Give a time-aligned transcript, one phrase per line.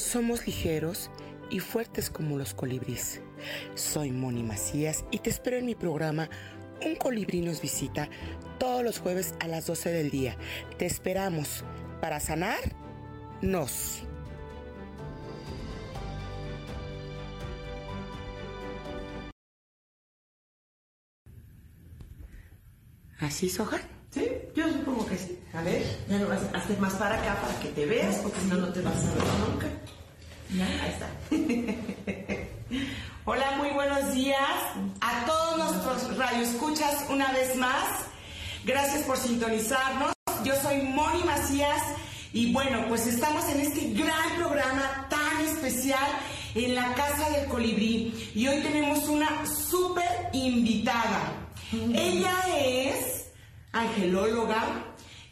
[0.00, 1.10] Somos ligeros
[1.50, 3.20] y fuertes como los colibríes.
[3.74, 6.30] Soy Moni Macías y te espero en mi programa
[6.84, 8.08] Un colibrí nos visita
[8.58, 10.36] todos los jueves a las 12 del día.
[10.78, 11.64] Te esperamos
[12.00, 12.58] para sanar
[13.42, 14.02] nos.
[23.18, 23.80] ¿Así, Soja?
[24.12, 25.38] Sí, yo supongo que sí.
[25.54, 28.40] A ver, ya lo vas a hacer más para acá para que te veas, porque
[28.40, 29.66] si no, no te vas a ver nunca.
[30.52, 32.46] Ya, ahí está.
[33.24, 34.38] Hola, muy buenos días
[35.00, 37.84] a todos nuestros radioescuchas una vez más.
[38.64, 40.12] Gracias por sintonizarnos.
[40.44, 41.82] Yo soy Moni Macías
[42.32, 46.10] y bueno, pues estamos en este gran programa tan especial
[46.56, 51.32] en la Casa del Colibrí y hoy tenemos una súper invitada.
[51.72, 53.19] Ella es
[53.72, 54.84] angelóloga,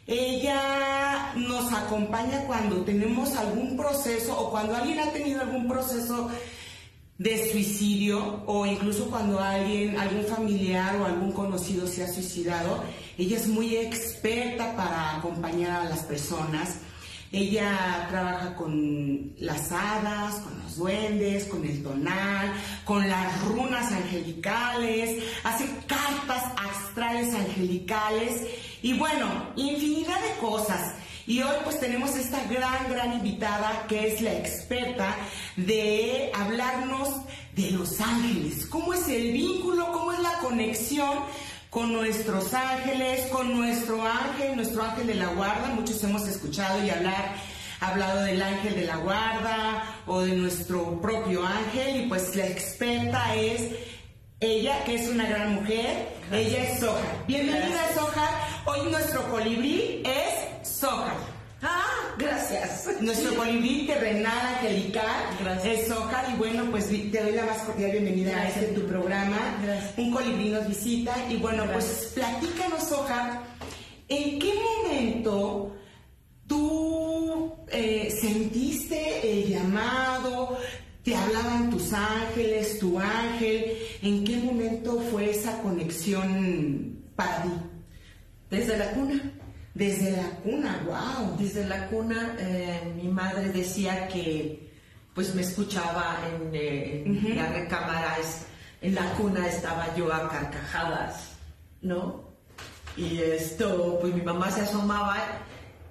[0.07, 6.29] ella nos acompaña cuando tenemos algún proceso o cuando alguien ha tenido algún proceso
[7.19, 12.83] de suicidio o incluso cuando alguien, algún familiar o algún conocido se ha suicidado.
[13.17, 16.79] Ella es muy experta para acompañar a las personas.
[17.31, 22.51] Ella trabaja con las hadas, con los duendes, con el tonal,
[22.85, 26.43] con las runas angelicales, hace cartas
[27.01, 28.41] angelicales
[28.81, 30.95] y bueno, infinidad de cosas.
[31.25, 35.15] Y hoy pues tenemos esta gran, gran invitada que es la experta
[35.55, 37.09] de hablarnos
[37.55, 38.65] de los ángeles.
[38.65, 39.91] ¿Cómo es el vínculo?
[39.91, 41.19] ¿Cómo es la conexión?
[41.69, 45.67] con nuestros ángeles, con nuestro ángel, nuestro ángel de la guarda.
[45.67, 47.35] Muchos hemos escuchado y hablar,
[47.79, 53.35] hablado del ángel de la guarda o de nuestro propio ángel y pues la experta
[53.35, 53.71] es
[54.39, 56.07] ella, que es una gran mujer.
[56.31, 57.23] Ella es Soja.
[57.27, 58.29] Bienvenida Soja.
[58.65, 61.13] Hoy nuestro colibrí es Soja.
[61.61, 62.87] Ah, gracias.
[63.01, 65.25] Nuestro colibrí terrenal angelical
[65.65, 69.37] es Soja y bueno, pues te doy la más cordial bienvenida a este tu programa.
[69.97, 73.41] Un colibrí nos visita y bueno, pues platícanos Soja,
[74.07, 75.75] ¿en qué momento
[76.47, 80.57] tú eh, sentiste el llamado?
[81.09, 83.79] ¿Te hablaban tus ángeles, tu ángel?
[84.03, 87.49] ¿En qué momento fue esa conexión para ti?
[88.51, 89.19] Desde la cuna.
[89.73, 91.35] Desde la cuna, wow.
[91.39, 94.69] Desde la cuna eh, mi madre decía que
[95.15, 98.15] pues me escuchaba en, eh, la recámara,
[98.79, 101.31] en la cuna estaba yo a carcajadas,
[101.81, 102.23] ¿no?
[102.95, 105.17] Y esto, pues mi mamá se asomaba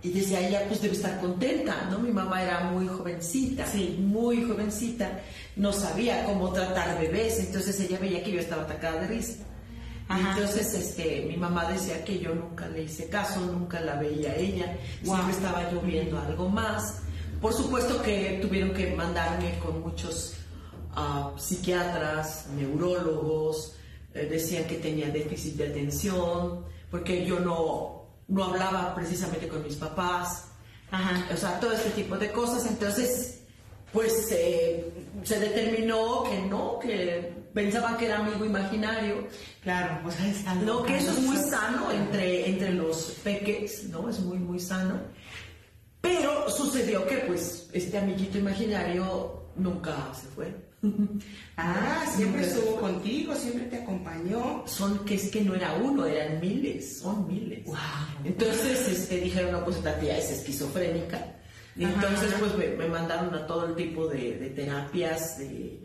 [0.03, 1.99] y decía, ella pues debe estar contenta, ¿no?
[1.99, 3.97] Mi mamá era muy jovencita, sí.
[3.99, 5.21] muy jovencita,
[5.57, 9.45] no sabía cómo tratar bebés, entonces ella veía que yo estaba atacada de risa.
[10.11, 14.37] Entonces, este, mi mamá decía que yo nunca le hice caso, nunca la veía a
[14.37, 17.03] ella, siempre estaba yo viendo algo más.
[17.43, 20.35] Por supuesto que tuvieron que mandarme con muchos
[20.97, 23.75] ah, psiquiatras, neurólogos,
[24.15, 27.98] eh, decían que tenía déficit de atención, porque yo no,
[28.29, 30.45] no hablaba precisamente con mis papás,
[31.33, 32.67] o sea, todo este tipo de cosas.
[32.67, 33.41] Entonces,
[33.93, 39.27] pues eh, se determinó que no, que pensaban que era amigo imaginario.
[39.63, 44.09] Claro, pues está No, que eso es muy sano entre, entre los peques, ¿no?
[44.09, 45.01] Es muy, muy sano.
[46.01, 50.68] Pero sucedió que, pues, este amiguito imaginario nunca se fue.
[51.57, 54.65] ah, siempre estuvo contigo, siempre te acompañó.
[54.67, 57.65] Son que es que no era uno, eran miles, son miles.
[57.65, 57.77] Wow.
[58.25, 61.35] Entonces este, dijeron, no, pues esta tía es esquizofrénica.
[61.77, 65.81] Y entonces, pues me, mandaron a todo el tipo de, de terapias, de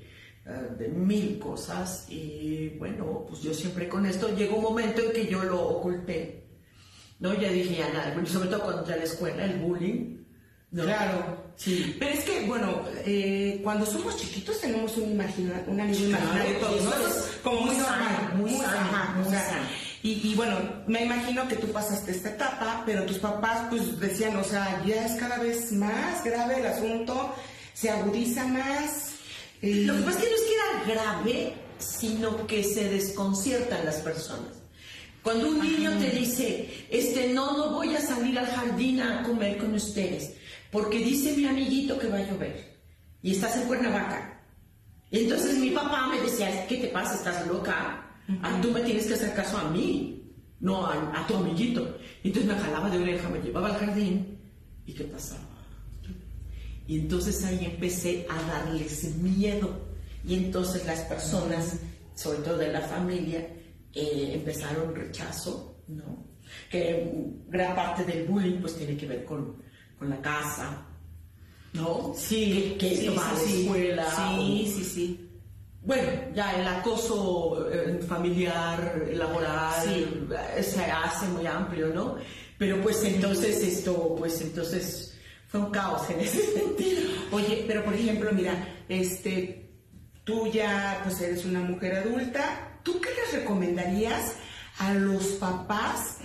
[0.45, 5.13] eh, de mil cosas y bueno, pues yo siempre con esto llegó un momento en
[5.13, 6.49] que yo lo oculté,
[7.19, 7.33] ¿no?
[7.33, 10.22] Ya dije, ya nada, sobre todo cuando entré a la escuela, el bullying.
[10.73, 11.95] Claro, sí.
[11.99, 17.29] Pero es que, bueno, eh, cuando somos chiquitos tenemos un, imagina, un amigo imaginario todos,
[17.43, 19.37] Como muy normal, muy, muy
[20.01, 24.35] Y, y, bueno, me imagino que tú pasaste esta etapa, pero tus papás pues decían,
[24.37, 27.35] o sea, ya es cada vez más grave el asunto,
[27.73, 29.13] se agudiza más,
[29.61, 33.97] lo que pasa es que no es que era grave, sino que se desconciertan las
[33.97, 34.63] personas.
[35.21, 39.57] Cuando un niño te dice, este, no, no voy a salir al jardín a comer
[39.57, 40.33] con ustedes,
[40.73, 42.73] porque dice mi amiguito que va a llover.
[43.21, 44.41] y estás en Cuernavaca.
[45.11, 47.13] Y entonces mi papá me decía, ¿qué te pasa?
[47.13, 48.03] ¿Estás loca?
[48.41, 51.97] Ah, tú me tienes que hacer caso a mí, no a, tu amiguito.
[52.23, 54.39] Y entonces me jalaba de oreja, me llevaba al jardín.
[54.85, 55.41] ¿Y qué pasaba?
[56.87, 59.69] Y entonces ahí empecé a darles miedo.
[60.25, 61.77] Y entonces las personas,
[62.15, 63.47] sobre todo de la familia,
[63.93, 66.25] eh, empezaron rechazo, ¿no?
[66.69, 67.09] Que
[67.47, 69.62] gran parte del bullying pues tiene que ver con,
[70.03, 70.85] con la casa,
[71.73, 72.13] ¿no?
[72.15, 74.11] Sí, que, sí, va a la escuela.
[74.11, 75.29] Sí, sí, sí.
[75.81, 80.27] Bueno, ya el acoso eh, familiar, laboral,
[80.57, 82.17] eh, se hace muy amplio, ¿no?
[82.57, 85.17] Pero pues entonces esto, pues entonces
[85.47, 87.01] fue un caos en ese sentido.
[87.31, 89.71] Oye, pero por ejemplo, mira, este,
[90.23, 94.35] tú ya pues eres una mujer adulta, ¿tú qué les recomendarías
[94.79, 96.17] a los papás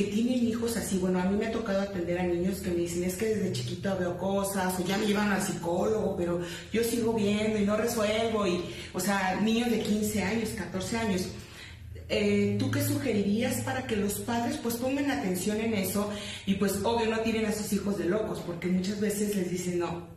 [0.00, 2.76] que tienen hijos así, bueno, a mí me ha tocado atender a niños que me
[2.76, 6.40] dicen, es que desde chiquito veo cosas, o ya me llevan al psicólogo, pero
[6.72, 8.64] yo sigo viendo y no resuelvo, y,
[8.94, 11.28] o sea, niños de 15 años, 14 años.
[12.08, 16.10] Eh, ¿Tú qué sugerirías para que los padres pues pongan atención en eso
[16.46, 19.80] y pues obvio no tienen a sus hijos de locos, porque muchas veces les dicen,
[19.80, 20.08] no,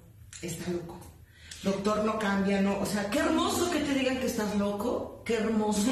[0.42, 0.98] está loco.
[1.62, 5.36] Doctor no cambia, no, o sea, qué hermoso que te digan que estás loco, qué
[5.36, 5.92] hermoso.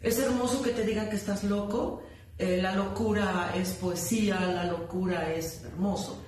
[0.00, 2.02] Es hermoso que te digan que estás loco
[2.38, 6.22] eh, la locura es poesía, la locura es hermoso.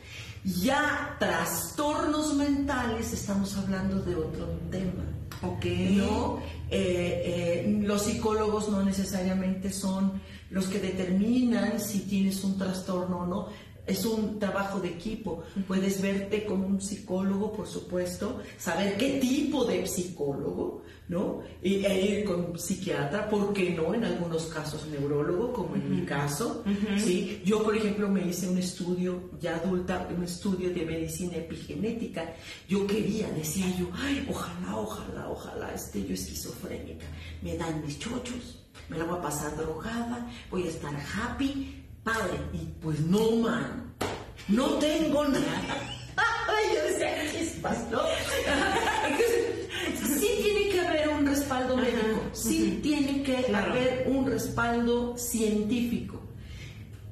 [0.45, 5.05] Ya trastornos mentales estamos hablando de otro tema.
[5.43, 5.65] Ok.
[5.65, 6.39] No,
[6.71, 10.21] eh, eh, los psicólogos no necesariamente son
[10.51, 13.49] los que determinan si tienes un trastorno o no
[13.87, 15.43] es un trabajo de equipo.
[15.67, 21.43] Puedes verte como un psicólogo, por supuesto, saber qué tipo de psicólogo, ¿no?
[21.63, 23.95] Y, e ir con un psiquiatra, ¿por qué no?
[23.95, 26.65] En algunos casos neurólogo, como en mi caso,
[26.97, 27.43] ¿sí?
[27.45, 32.35] Yo, por ejemplo, me hice un estudio ya adulta, un estudio de medicina epigenética.
[32.69, 37.07] Yo quería, decía yo, ay, ojalá, ojalá, ojalá esté yo esquizofrénica.
[37.43, 42.39] Me dan mis chochos, me la voy a pasar drogada, voy a estar happy, padre.
[42.53, 43.95] Y pues no, man,
[44.49, 45.81] no tengo nada.
[46.17, 47.99] Ay, yo decía, chispas, ¿no?
[50.19, 51.09] sí tiene que haber
[51.77, 56.21] médico, sí tiene que haber un respaldo científico.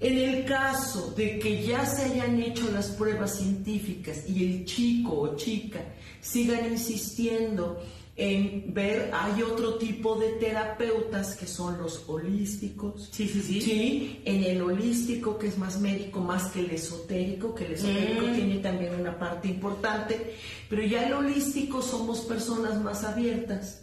[0.01, 5.13] En el caso de que ya se hayan hecho las pruebas científicas y el chico
[5.21, 5.81] o chica
[6.21, 7.81] sigan insistiendo
[8.17, 13.09] en ver, hay otro tipo de terapeutas que son los holísticos.
[13.11, 13.61] Sí, sí, sí.
[13.63, 18.27] Sí, en el holístico, que es más médico, más que el esotérico, que el esotérico
[18.27, 18.35] Mm.
[18.35, 20.35] tiene también una parte importante,
[20.69, 23.82] pero ya el holístico somos personas más abiertas,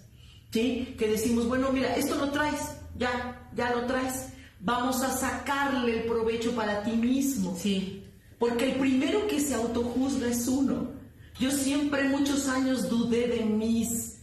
[0.52, 0.96] ¿sí?
[0.98, 2.60] Que decimos, bueno, mira, esto lo traes,
[2.98, 4.28] ya, ya lo traes,
[4.60, 7.56] vamos a sacarle el provecho para ti mismo.
[7.60, 8.04] Sí.
[8.38, 10.92] Porque el primero que se autojuzga es uno.
[11.40, 14.18] Yo siempre muchos años dudé de mis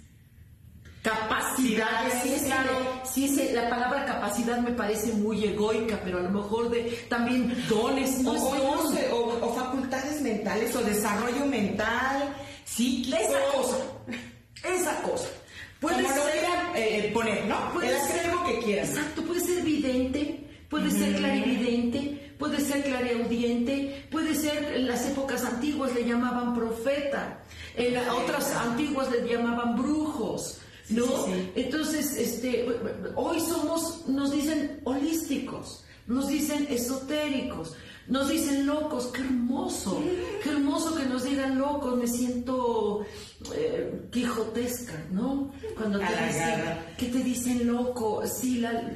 [1.02, 2.14] capacidades.
[2.22, 2.72] Sí, Sí, claro.
[3.04, 7.54] sí, sí, la palabra capacidad me parece muy egoica, pero a lo mejor de también
[7.68, 8.94] dones, no O, o no don.
[8.94, 12.34] sé, o- o facultades mentales o desarrollo mental,
[12.64, 13.16] psíquico.
[13.16, 13.76] Esa cosa,
[14.64, 15.28] esa cosa.
[15.80, 17.72] Puede Como lo ser, quieran eh, poner, ¿no?
[17.72, 18.88] puede El ser algo que quieras.
[18.90, 20.40] Exacto, puede ser vidente,
[20.70, 27.42] puede ser clarividente, puede ser clariaudiente, puede ser en las épocas antiguas le llamaban profeta,
[27.76, 30.60] en las otras antiguas le llamaban brujos.
[30.88, 31.04] ¿No?
[31.04, 31.52] sí, sí.
[31.56, 32.64] Entonces, este,
[33.16, 37.74] hoy somos, nos dicen holísticos, nos dicen esotéricos,
[38.08, 40.00] nos dicen locos, qué hermoso,
[40.42, 43.04] qué hermoso que nos digan locos, me siento
[43.54, 45.52] eh, quijotesca, ¿no?
[45.76, 46.60] Cuando te dicen,
[46.98, 48.90] que te dicen loco, sí, la-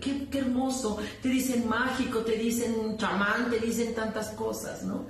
[0.00, 5.06] qué, qué hermoso, te dicen mágico, te dicen chamán, te dicen tantas cosas, ¿no?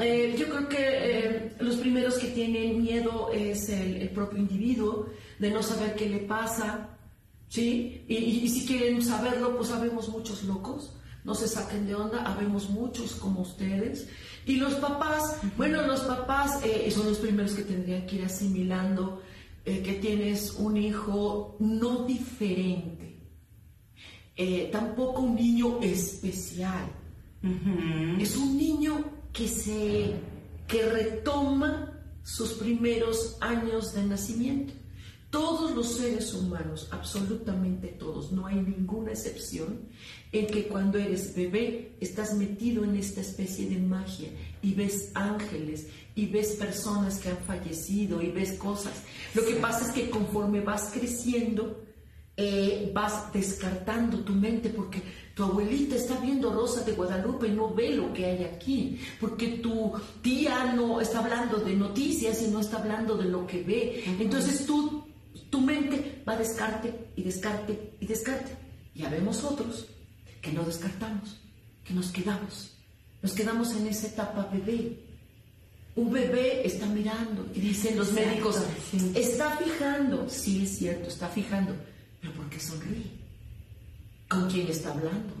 [0.00, 5.06] Eh, yo creo que eh, los primeros que tienen miedo es el, el propio individuo,
[5.38, 6.88] de no saber qué le pasa,
[7.48, 8.04] ¿sí?
[8.08, 10.94] Y, y- y si quieren saberlo, pues sabemos muchos locos,
[11.24, 14.08] no se saquen de onda, habemos muchos como ustedes.
[14.44, 19.22] Y los papás, bueno, los papás eh, son los primeros que tendrían que ir asimilando
[19.64, 23.20] eh, que tienes un hijo no diferente,
[24.34, 26.90] eh, tampoco un niño especial.
[28.20, 30.14] Es un niño que se
[30.68, 34.74] que retoma sus primeros años de nacimiento.
[35.32, 39.88] Todos los seres humanos, absolutamente todos, no hay ninguna excepción,
[40.30, 44.28] en que cuando eres bebé estás metido en esta especie de magia
[44.60, 48.92] y ves ángeles y ves personas que han fallecido y ves cosas.
[49.34, 51.80] Lo que pasa es que conforme vas creciendo,
[52.36, 55.02] eh, vas descartando tu mente porque
[55.34, 59.48] Tu abuelita está viendo Rosa de Guadalupe y no ve lo que hay aquí, porque
[59.62, 64.04] tu tía no está hablando de noticias y no está hablando de lo que ve.
[64.20, 65.01] Entonces tú,
[65.52, 68.56] tu mente va a descarte y descarte y descarte.
[68.94, 69.86] Ya vemos otros
[70.40, 71.36] que no descartamos,
[71.84, 72.70] que nos quedamos.
[73.20, 74.96] Nos quedamos en esa etapa bebé.
[75.94, 78.62] Un bebé está mirando y dicen los médicos,
[79.14, 80.26] está fijando.
[80.30, 81.74] Sí, es cierto, está fijando.
[82.22, 83.10] Pero ¿por qué sonríe?
[84.28, 85.34] ¿Con quién está hablando?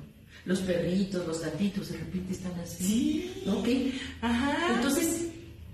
[0.44, 2.84] Los perritos, los gatitos, de repente están así.
[2.84, 3.44] Sí.
[3.48, 3.68] ¿Ok?
[4.20, 4.74] Ajá.
[4.74, 5.28] Entonces,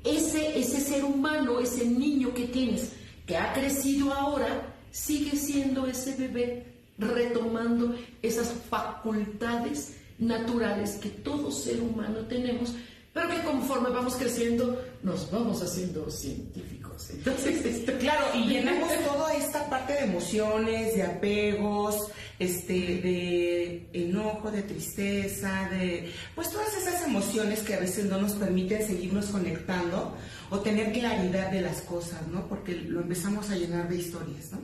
[0.05, 2.93] ese, ese ser humano, ese niño que tienes,
[3.29, 6.65] que ha crecido ahora, sigue siendo ese bebé
[6.97, 12.75] retomando esas facultades naturales que todo ser humano tenemos,
[13.13, 17.11] pero que conforme vamos creciendo nos vamos haciendo científicos.
[17.11, 22.09] Entonces, esto, Claro, y llenamos toda esta parte de emociones, de apegos,
[22.39, 28.33] este, de enojo, de tristeza, de pues todas esas emociones que a veces no nos
[28.33, 30.17] permiten seguirnos conectando
[30.51, 32.47] o tener claridad de las cosas, ¿no?
[32.49, 34.61] Porque lo empezamos a llenar de historias, ¿no?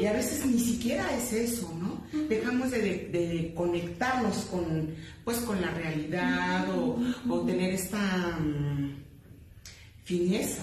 [0.00, 2.04] Y a veces ni siquiera es eso, ¿no?
[2.28, 4.94] Dejamos de, de- de conectarnos con,
[5.24, 7.98] pues, con la realidad o, o tener esta
[8.40, 8.96] mm,
[10.04, 10.62] fineza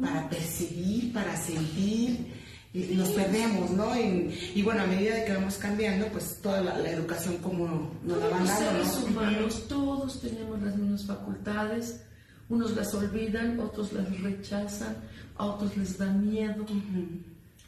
[0.00, 2.39] para percibir, para sentir.
[2.72, 3.98] Y Nos perdemos, ¿no?
[3.98, 8.18] Y bueno, a medida de que vamos cambiando, pues toda la, la educación como nos
[8.18, 9.06] la van los dando, seres ¿no?
[9.06, 12.02] humanos, todos tenemos las mismas facultades.
[12.48, 14.96] Unos las olvidan, otros las rechazan,
[15.36, 16.64] a otros les da miedo,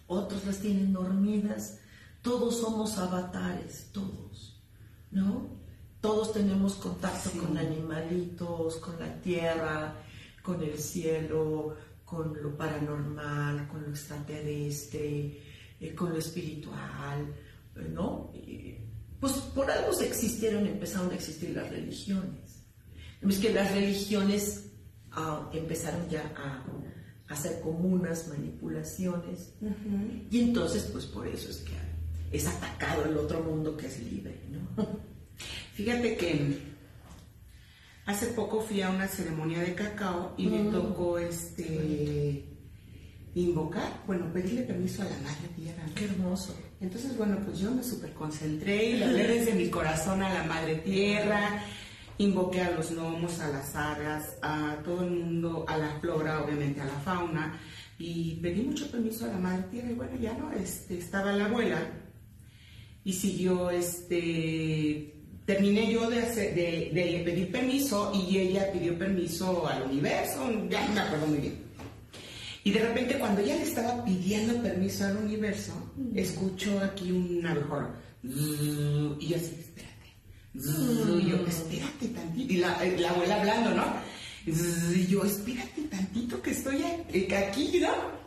[0.06, 1.78] otros las tienen dormidas.
[2.20, 4.60] Todos somos avatares, todos,
[5.10, 5.48] ¿no?
[6.00, 9.94] Todos tenemos contacto con animalitos, con la tierra,
[10.42, 11.76] con el cielo,
[12.12, 15.40] con lo paranormal, con lo extraterrestre,
[15.80, 17.34] eh, con lo espiritual,
[17.90, 18.30] ¿no?
[18.34, 18.76] Y,
[19.18, 22.66] pues por algo se existieron, empezaron a existir las religiones.
[23.22, 24.66] Es que las religiones
[25.12, 26.66] ah, empezaron ya a,
[27.28, 29.54] a hacer comunas, manipulaciones,
[30.30, 34.38] y entonces pues por eso es que es atacado el otro mundo que es libre,
[34.50, 34.86] ¿no?
[35.72, 36.71] Fíjate que
[38.06, 42.48] hace poco fui a una ceremonia de cacao y me tocó este
[43.34, 45.82] invocar, bueno, pedirle permiso a la madre tierra.
[45.86, 45.94] ¿no?
[45.94, 46.54] Qué hermoso.
[46.80, 50.44] Entonces, bueno, pues yo me super concentré y le hablé desde mi corazón a la
[50.44, 51.62] madre tierra,
[52.18, 56.80] invoqué a los gnomos, a las hadas, a todo el mundo, a la flora, obviamente
[56.80, 57.58] a la fauna,
[57.98, 61.46] y pedí mucho permiso a la madre tierra y bueno, ya no, este, estaba la
[61.46, 61.80] abuela
[63.04, 69.66] y siguió, este, terminé yo de, hacer, de, de pedir permiso y ella pidió permiso
[69.66, 71.58] al universo, ya no me acuerdo muy bien.
[72.64, 75.72] Y de repente cuando ella le estaba pidiendo permiso al universo,
[76.14, 77.90] escucho aquí un abejorro.
[78.24, 79.92] Zzzz, Y yo así, espérate.
[80.54, 82.52] Y yo, espérate tantito.
[82.52, 83.84] Y la, la abuela hablando, ¿no?
[84.46, 88.22] Y yo, espérate tantito que estoy a- aquí, ¿no?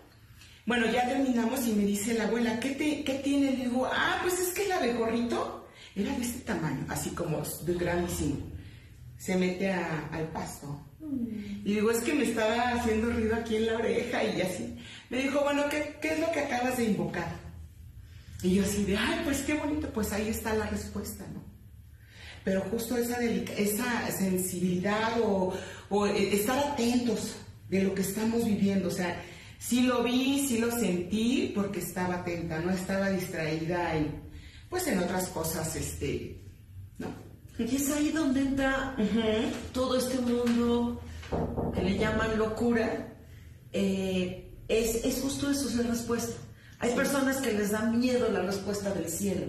[0.65, 3.51] Bueno, ya terminamos y me dice la abuela, ¿qué, te, qué tiene?
[3.51, 5.64] Le digo, ah, pues es que el abejorrito
[5.95, 8.37] era de este tamaño, así como de grandísimo.
[9.17, 10.81] Se mete a- al pasto.
[11.63, 14.75] Y digo, es que me estaba haciendo ruido aquí en la oreja y así.
[15.09, 17.27] Me dijo, bueno, ¿qué, qué es lo que acabas de invocar?
[18.43, 21.43] Y yo así de, ay, pues qué bonito, pues ahí está la respuesta, ¿no?
[22.43, 25.53] Pero justo esa, esa sensibilidad o,
[25.89, 27.35] o, eh, estar atentos
[27.69, 29.19] de lo que estamos viviendo, o sea,
[29.57, 34.24] sí lo vi, sí lo sentí porque estaba atenta, no estaba distraída en,
[34.75, 36.43] pues en otras cosas, este,
[36.97, 37.07] ¿no?
[37.57, 38.93] Y es ahí donde entra
[39.71, 40.99] todo este mundo
[41.73, 43.15] que le llaman locura.
[43.71, 46.35] eh, es, es justo eso, es la respuesta.
[46.79, 49.45] Hay personas que les da miedo la respuesta del cielo.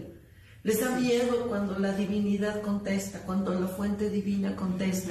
[0.62, 5.11] Les da miedo cuando la divinidad contesta, cuando la fuente divina contesta.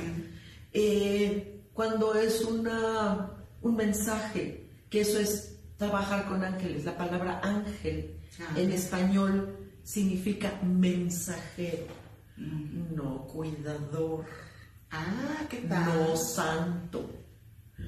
[0.72, 3.32] Eh, cuando es una,
[3.62, 6.86] un mensaje, que eso es trabajar con ángeles.
[6.86, 8.54] La palabra ángel Ah.
[8.58, 11.86] en español significa mensajero,
[12.38, 14.26] no cuidador,
[14.92, 15.86] Ah, ¿qué tal?
[15.86, 17.10] no santo,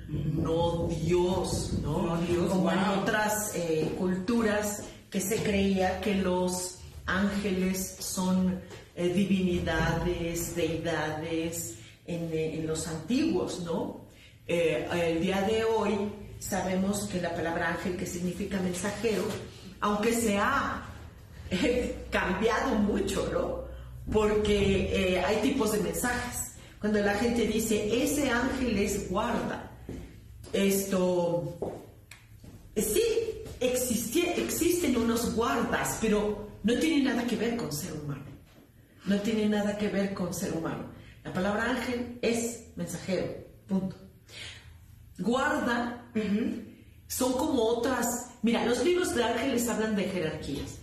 [0.09, 2.15] no Dios, ¿no?
[2.15, 8.59] No Dios, Como en otras eh, culturas que se creía que los ángeles son
[8.95, 11.75] eh, divinidades, deidades
[12.05, 14.05] en, eh, en los antiguos, ¿no?
[14.47, 15.97] Eh, el día de hoy
[16.39, 19.23] sabemos que la palabra ángel, que significa mensajero,
[19.79, 20.83] aunque se ha
[22.11, 23.67] cambiado mucho, ¿no?
[24.11, 26.53] Porque eh, hay tipos de mensajes.
[26.79, 29.71] Cuando la gente dice, ese ángel es guarda,
[30.53, 31.57] esto,
[32.75, 33.03] eh, sí,
[33.59, 38.25] existie- existen unos guardas, pero no tiene nada que ver con ser humano.
[39.05, 40.85] No tiene nada que ver con ser humano.
[41.23, 43.25] La palabra ángel es mensajero,
[43.67, 43.95] punto.
[45.19, 46.03] Guarda
[47.07, 48.05] son como otras.
[48.43, 50.77] Mira, los libros de ángeles hablan de jerarquías.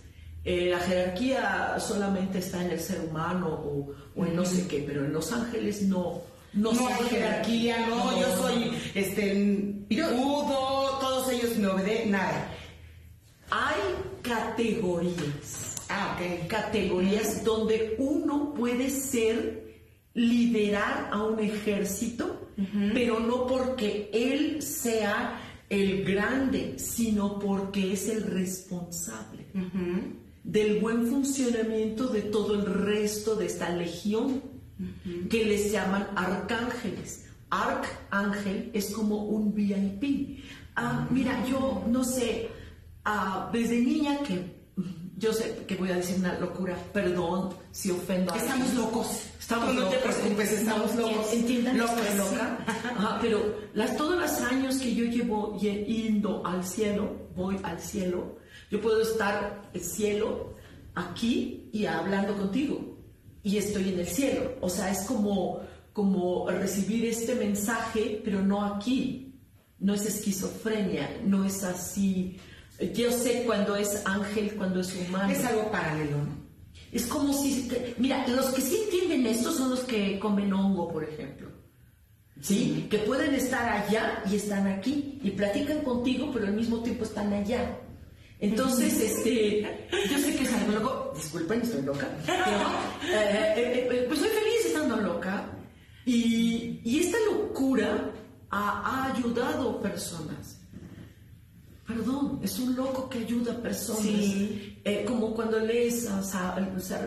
[0.45, 3.47] Eh, la jerarquía solamente está en el ser humano
[4.15, 6.21] o, en no sé qué, pero en los ángeles no.
[6.53, 12.47] No, hay jerarquía, no, yo soy este picudo, todos ellos me obedecen, nada.
[13.49, 13.75] Hay
[14.21, 15.75] categorías.
[15.89, 16.47] Ah, ok.
[16.47, 19.65] Categorías donde uno puede ser,
[20.13, 22.49] liderar a un ejército,
[22.93, 29.45] pero no porque él sea el grande, sino porque es el responsable
[30.45, 34.41] del buen funcionamiento de todo el resto de esta legión
[35.29, 37.25] que les llaman arcángeles.
[37.49, 40.43] Arcángel es como un VIP.
[40.75, 42.49] Ah, mira, yo no sé,
[43.05, 44.55] ah, desde niña que
[45.17, 49.07] yo sé que voy a decir una locura, perdón si ofendo a Estamos locos.
[49.39, 49.95] Estamos no locos.
[49.95, 51.33] te preocupes, estamos locos.
[51.33, 53.19] Entiendan loca, loca.
[53.21, 58.37] pero las, todos los años que yo llevo yendo al cielo, voy al cielo,
[58.69, 60.55] yo puedo estar el cielo
[60.95, 62.97] aquí y hablando contigo.
[63.43, 64.55] Y estoy en el cielo.
[64.61, 65.61] O sea, es como,
[65.93, 69.33] como recibir este mensaje, pero no aquí.
[69.79, 72.37] No es esquizofrenia, no es así.
[72.93, 75.31] Yo sé cuando es ángel, cuando es humano.
[75.31, 76.45] Es algo paralelo, ¿no?
[76.91, 81.03] Es como si, mira, los que sí entienden esto son los que comen hongo, por
[81.03, 81.49] ejemplo.
[82.41, 82.87] ¿Sí?
[82.89, 87.33] Que pueden estar allá y están aquí y platican contigo, pero al mismo tiempo están
[87.33, 87.79] allá.
[88.39, 89.61] Entonces, este,
[90.11, 94.29] yo sé que es algo loco, disculpen, estoy loca, pero, eh, eh, eh, pues soy
[94.29, 95.49] feliz estando loca
[96.05, 98.11] y, y esta locura
[98.49, 100.59] ha, ha ayudado a personas.
[101.87, 104.03] Perdón, es un loco que ayuda a personas.
[104.07, 106.23] Eh, como cuando lees a,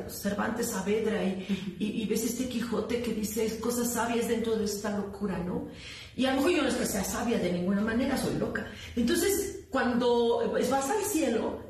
[0.09, 1.47] Cervantes Saavedra y,
[1.81, 5.67] y, ves este Quijote que dice cosas sabias dentro de esta locura, ¿no?
[6.17, 8.67] Y a lo mejor yo no es que sea sabia de ninguna manera, soy loca.
[8.95, 11.61] Entonces, cuando vas al cielo,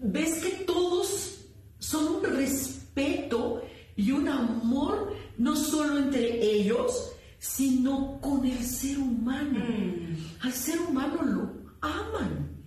[0.00, 1.40] ves que todos
[1.78, 3.62] son un respeto
[3.96, 9.58] y un amor, no solo entre ellos, sino con el ser humano.
[9.58, 10.46] Mm.
[10.46, 12.58] Al ser humano lo aman.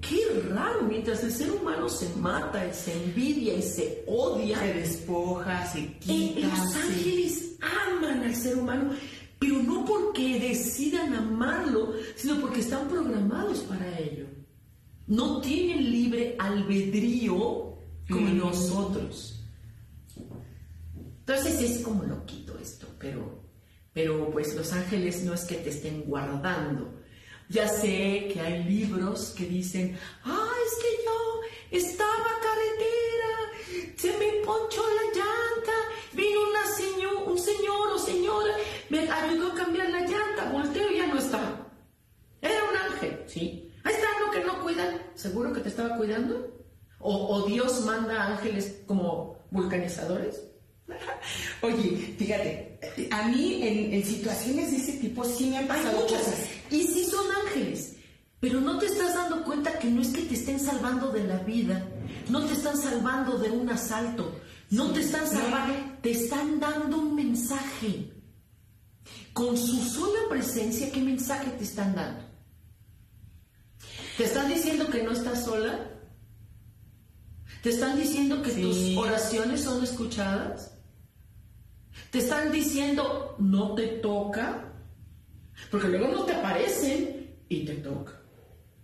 [0.00, 4.58] Qué raro, mientras el ser humano se mata, se envidia y se odia.
[4.58, 6.48] Se despoja, se eh, quita.
[6.48, 8.92] los ángeles aman al ser humano,
[9.38, 14.26] pero no porque decidan amarlo, sino porque están programados para ello.
[15.06, 18.38] No tienen libre albedrío como mm.
[18.38, 19.42] nosotros.
[21.20, 23.44] Entonces es como loquito esto, pero,
[23.92, 26.98] pero pues los ángeles no es que te estén guardando,
[27.50, 34.44] ya sé que hay libros que dicen, ah, es que yo estaba carretera, se me
[34.44, 35.37] ponchó la llanta,
[38.08, 38.54] señora,
[38.88, 41.66] me ayudó a cambiar la llanta, volteo y ya no está.
[42.40, 43.72] Era un ángel, sí.
[43.84, 45.02] Ahí está lo que no cuidan.
[45.14, 46.58] ¿Seguro que te estaba cuidando?
[47.00, 50.42] ¿O, Dios manda ángeles como vulcanizadores?
[51.62, 56.48] Oye, fíjate, a mí en, situaciones de ese tipo sí me han pasado cosas.
[56.70, 57.94] Y sí son ángeles.
[58.40, 61.38] Pero no te estás dando cuenta que no es que te estén salvando de la
[61.38, 61.84] vida,
[62.28, 64.32] no te están salvando de un asalto,
[64.70, 68.12] no te están salvando, te están dando un mensaje.
[69.32, 72.24] Con su sola presencia, ¿qué mensaje te están dando?
[74.16, 75.90] ¿Te están diciendo que no estás sola?
[77.62, 80.72] ¿Te están diciendo que tus oraciones son escuchadas?
[82.10, 84.72] ¿Te están diciendo no te toca?
[85.70, 88.20] Porque luego no te aparecen y te toca.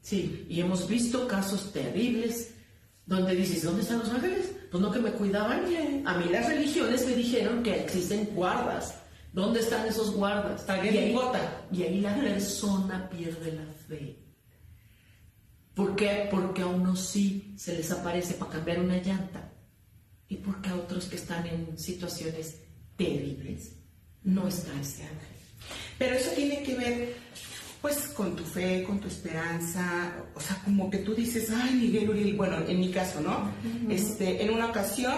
[0.02, 2.54] Sí, y hemos visto casos terribles
[3.06, 4.52] donde dices, ¿dónde están los ángeles?
[4.74, 5.60] Pues no que me cuidaban.
[6.04, 8.96] A mí las religiones me dijeron que existen guardas.
[9.32, 10.62] ¿Dónde están esos guardas?
[10.62, 11.16] Está y, ahí,
[11.70, 14.18] y ahí la persona pierde la fe.
[15.74, 16.26] ¿Por qué?
[16.28, 19.48] Porque a unos sí se les aparece para cambiar una llanta
[20.26, 22.58] y porque a otros que están en situaciones
[22.96, 23.76] terribles
[24.24, 25.36] no está ese ángel.
[25.98, 27.16] Pero eso tiene que ver,
[27.84, 32.08] pues, con tu fe, con tu esperanza, o sea, como que tú dices, ay, Miguel
[32.08, 33.52] Uriel, bueno, en mi caso, ¿no?
[33.90, 35.16] este, en una ocasión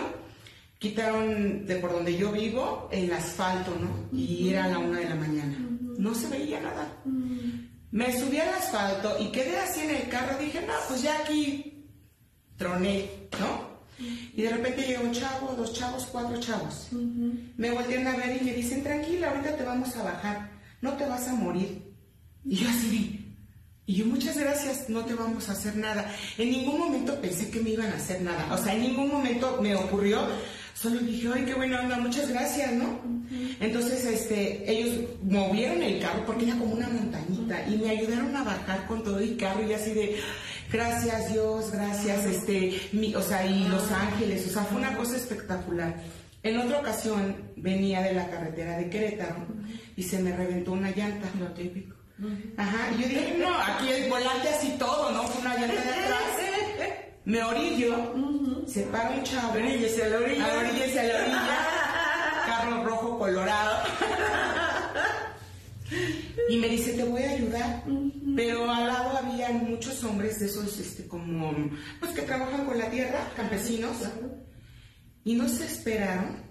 [0.77, 4.09] quitaron de por donde yo vivo el asfalto, ¿no?
[4.19, 5.57] Y era a la una de la mañana.
[5.97, 6.93] No se veía nada.
[7.93, 10.37] Me subí al asfalto y quedé así en el carro.
[10.37, 11.89] Dije, no, pues ya aquí
[12.57, 13.77] troné, ¿no?
[14.35, 16.89] Y de repente llega un chavo, dos chavos, cuatro chavos.
[16.91, 20.51] Me voltean a ver y me dicen, tranquila, ahorita te vamos a bajar,
[20.81, 21.87] no te vas a morir.
[22.49, 23.25] Y yo así
[23.87, 26.15] Y yo, muchas gracias, no te vamos a hacer nada.
[26.39, 28.55] En ningún momento pensé que me iban a hacer nada.
[28.55, 30.29] O sea, en ningún momento me ocurrió.
[30.75, 33.01] Solo dije, ay, qué buena onda, muchas gracias, ¿no?
[33.61, 38.45] Entonces, este, ellos movieron el carro porque era como una montañita y me ayudaron a
[38.45, 40.17] bajar con todo el carro y así de,
[40.71, 45.17] gracias Dios, gracias, este, mi, o sea, y Los Ángeles, o sea, fue una cosa
[45.17, 45.97] espectacular.
[46.43, 49.47] En otra ocasión venía de la carretera de Querétaro
[49.97, 51.29] y se me reventó una llanta.
[51.41, 51.96] Lo típico.
[52.57, 55.23] Ajá, y yo dije, no, aquí el volante así todo, ¿no?
[55.25, 56.23] Fue una llanta de atrás.
[57.25, 58.15] Me orillo,
[58.67, 59.55] se para un chavo.
[59.55, 60.59] Oríllese a la orilla.
[60.59, 61.59] Oríllese a la orilla.
[62.47, 63.83] Carro rojo colorado.
[66.49, 67.83] Y me dice, te voy a ayudar.
[68.37, 71.53] Pero al lado había muchos hombres de esos, este, como,
[71.99, 73.97] pues que trabajan con la tierra, campesinos.
[75.25, 76.45] Y no se esperaron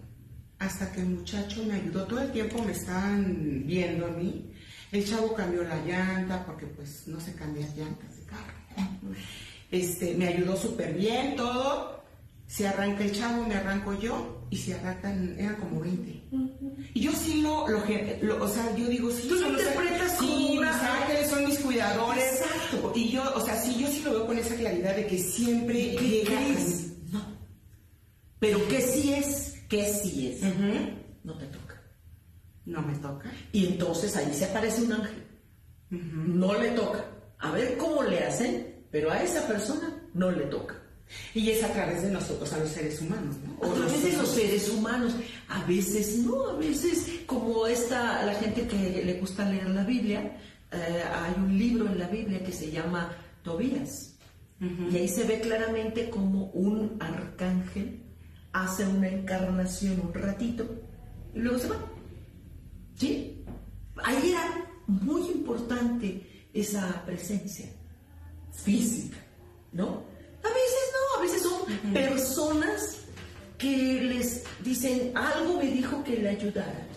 [0.60, 2.06] hasta que el muchacho me ayudó.
[2.06, 4.52] Todo el tiempo me estaban viendo a mí.
[4.96, 8.54] El chavo cambió la llanta porque pues no se cambian llantas de carro.
[9.72, 12.02] Este, me ayudó súper bien todo.
[12.48, 16.24] Se arranca el chavo, me arranco yo y se arrancan, eran como 20.
[16.94, 17.84] Y yo sí lo, lo,
[18.22, 21.46] lo- o sea, yo digo, sí, Tú lo interpretas como sí, una- mis ángeles son
[21.46, 22.24] mis cuidadores.
[22.42, 22.94] Exacto.
[22.96, 25.96] Y yo, o sea, sí, yo sí lo veo con esa claridad de que siempre
[25.98, 26.60] ¿Qué llega a crees?
[26.84, 26.92] mí.
[27.12, 27.22] No.
[28.40, 29.56] Pero ¿qué sí es?
[29.68, 30.42] ¿Qué sí es?
[31.24, 31.65] No te toca.
[32.66, 33.32] No me toca.
[33.52, 35.24] Y entonces ahí se aparece un ángel.
[35.90, 37.06] No le toca.
[37.40, 40.76] A ver cómo le hacen, pero a esa persona no le toca.
[41.34, 43.68] Y es a través de nosotros, a los seres humanos, ¿no?
[43.68, 45.16] A través de los seres humanos.
[45.48, 50.38] A veces no, a veces como esta, la gente que le gusta leer la Biblia,
[50.72, 53.12] eh, hay un libro en la Biblia que se llama
[53.44, 54.14] Tobías.
[54.60, 58.02] Y ahí se ve claramente como un arcángel
[58.54, 60.66] hace una encarnación un ratito
[61.34, 61.76] y luego se va.
[62.96, 63.44] ¿Sí?
[64.04, 67.70] Ahí era muy importante esa presencia
[68.52, 69.18] física,
[69.72, 70.04] ¿no?
[70.44, 72.98] A veces no, a veces son personas
[73.58, 76.88] que les dicen, algo me dijo que le ayudara,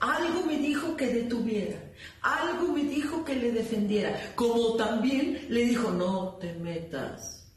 [0.00, 1.78] algo me dijo que detuviera,
[2.22, 7.52] algo me dijo que le defendiera, como también le dijo, no te metas.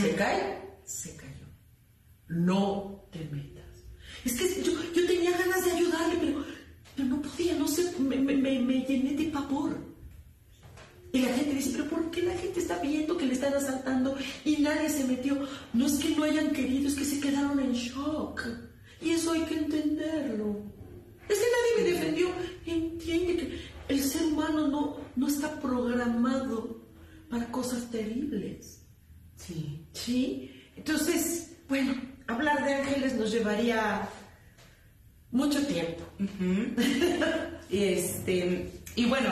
[0.00, 0.78] ¿Se cae?
[0.84, 1.46] Se cayó.
[2.28, 3.51] No te metas.
[4.24, 6.44] Es que yo, yo tenía ganas de ayudarle, pero,
[6.96, 9.76] pero no podía, no sé, me, me- me- me llené de pavor.
[11.12, 14.16] Y la gente dice, pero ¿por qué la gente está viendo que le están asaltando
[14.44, 15.46] y nadie se metió?
[15.74, 18.42] No es que no hayan querido, es que se quedaron en shock.
[19.00, 20.62] Y eso hay que entenderlo.
[21.28, 22.28] Es que nadie me defendió.
[22.64, 26.80] Entiende que el ser humano no, no está programado
[27.28, 28.80] para cosas terribles.
[29.36, 29.84] Sí.
[29.92, 30.50] ¿Sí?
[30.76, 31.94] Entonces, bueno,
[32.34, 34.08] hablar de ángeles nos llevaría
[35.30, 36.02] mucho tiempo.
[37.70, 39.30] Y este, y bueno,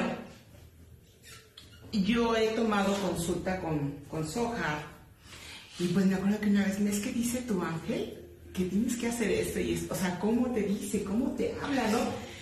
[1.93, 4.81] yo he tomado consulta con, con Soja.
[5.79, 8.17] Y pues me acuerdo que una vez me es que dice tu ángel
[8.55, 11.87] que tienes que hacer esto y es, o sea, cómo te dice, cómo te habla,
[11.91, 11.99] ¿no?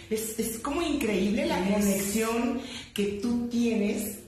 [0.08, 1.74] Es, es como increíble la Es.
[1.74, 2.60] conexión
[2.94, 4.18] que tú tienes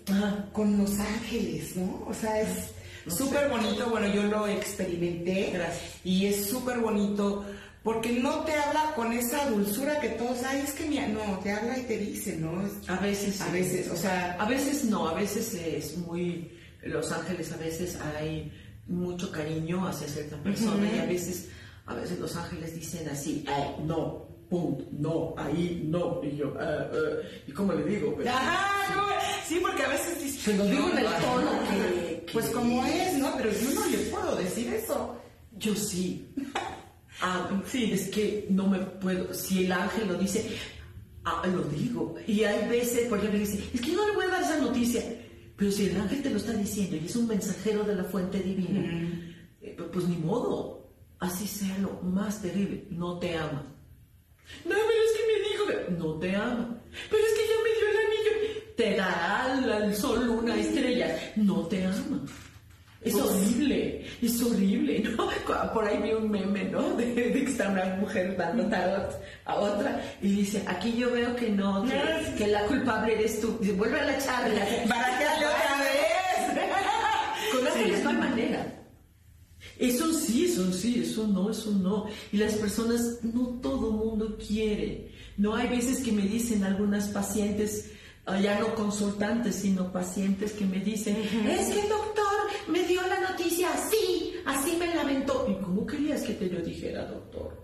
[0.52, 2.04] con los ángeles, ¿no?
[2.08, 2.72] O sea, es
[3.06, 5.80] No súper bonito, bueno, yo lo experimenté Gracias.
[6.04, 7.44] y es súper bonito
[7.82, 11.50] porque no te habla con esa dulzura que todos, ay, es que mi, no, te
[11.52, 12.62] habla y te dice, ¿no?
[12.88, 13.40] A veces.
[13.40, 13.52] A sí.
[13.52, 16.50] veces, o sea- A veces no, a veces es muy.
[16.82, 18.52] Los ángeles, a veces hay
[18.86, 21.48] mucho cariño hacia cierta persona y a veces,
[21.86, 26.20] a veces los ángeles dicen así, ay, no, punto, no, ahí, no.
[26.22, 28.14] Y yo, ah, ah, ¿y cómo le digo?
[28.14, 29.06] Pues, Ajá, no,
[29.46, 33.18] sí, porque a veces Se lo digo en el no, tono que- Pues como es,
[33.18, 33.34] ¿no?
[33.36, 35.20] Pero yo no le puedo decir eso.
[35.58, 36.28] Yo sí.
[37.22, 39.34] Ah, sí, es que no me puedo.
[39.34, 40.56] Si el ángel lo dice,
[41.24, 42.14] ah, lo digo.
[42.26, 45.04] Y hay veces, por ejemplo, dice, es que no le voy a dar esa noticia.
[45.54, 48.38] Pero si el ángel te lo está diciendo y es un mensajero de la fuente
[48.40, 48.80] divina,
[49.60, 50.88] eh, pues ni modo.
[51.18, 52.86] Así sea lo más terrible.
[52.88, 53.66] No te ama.
[54.64, 56.80] No, pero es que me dijo no te ama.
[57.10, 58.09] Pero es que ya me dio.
[58.80, 61.14] Te dará al, al sol una estrella.
[61.36, 62.24] No te ama.
[63.02, 65.28] Es horrible, es horrible, ¿no?
[65.74, 66.96] Por ahí vi un meme, ¿no?
[66.96, 71.36] De, de que está una mujer dando tarot a otra y dice, aquí yo veo
[71.36, 73.58] que no, que, que la culpable eres tú.
[73.60, 74.64] Dice, vuelve a la charla.
[74.88, 76.64] ¿Para qué otra vez?
[77.52, 78.80] Con ángeles no hay manera.
[79.78, 82.06] Es un sí, es un sí, es un no, es un no.
[82.32, 85.10] Y las personas, no todo mundo quiere.
[85.36, 87.90] No hay veces que me dicen algunas pacientes,
[88.38, 92.24] ya no consultantes, sino pacientes que me dicen, es que el doctor
[92.68, 95.46] me dio la noticia así, así me lamentó.
[95.48, 97.56] ¿Y cómo querías que te lo dijera, doctor?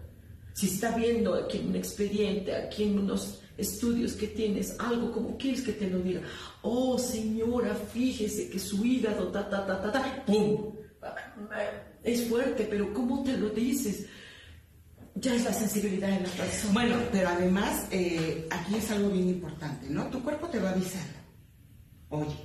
[0.55, 5.73] Si está viendo aquí un expediente, aquí unos estudios que tienes, algo como quieres que
[5.73, 6.23] te lo diga.
[6.63, 10.73] Oh, señora, fíjese que su hígado, ta, ta, ta, ta, ta, ¡pum!
[12.03, 14.07] Es fuerte, pero ¿cómo te lo dices?
[15.19, 16.73] Ya es la sensibilidad de la persona.
[16.73, 20.07] Bueno, pero además, eh, aquí es algo bien importante, ¿no?
[20.09, 21.19] Tu cuerpo te va avisando.
[22.11, 22.37] Oye,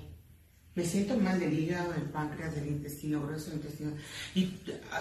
[0.73, 3.91] me siento mal del hígado, del páncreas, del intestino grueso, del intestino.
[4.36, 4.53] Y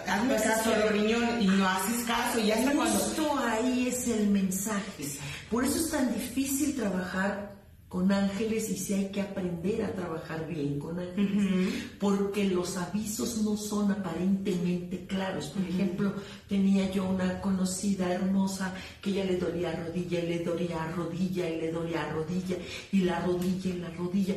[0.06, 2.40] hazme Pues caso del riñón y no haces caso.
[2.40, 2.98] Y hasta cuando.
[2.98, 5.06] Justo ahí es el mensaje.
[5.48, 7.49] Por eso es tan difícil trabajar
[7.90, 11.74] con ángeles y si hay que aprender a trabajar bien con ángeles.
[11.98, 15.46] Porque los avisos no son aparentemente claros.
[15.46, 16.14] Por ejemplo,
[16.48, 18.72] tenía yo una conocida hermosa
[19.02, 22.56] que ya le dolía rodilla y le dolía rodilla y le dolía rodilla
[22.92, 24.36] y la rodilla y la rodilla.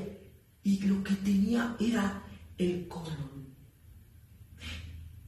[0.63, 2.23] Y lo que tenía era
[2.57, 3.53] el colon.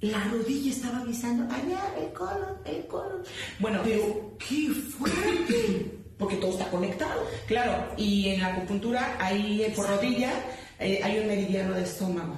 [0.02, 3.22] La rodilla estaba avisando, allá, el colon, el colon.
[3.60, 6.00] Bueno, Pero, ¡qué fuerte!
[6.18, 7.28] Porque todo está conectado.
[7.48, 10.32] Claro, y en la acupuntura, ahí eh, por rodilla,
[10.80, 12.36] eh, hay un meridiano de estómago.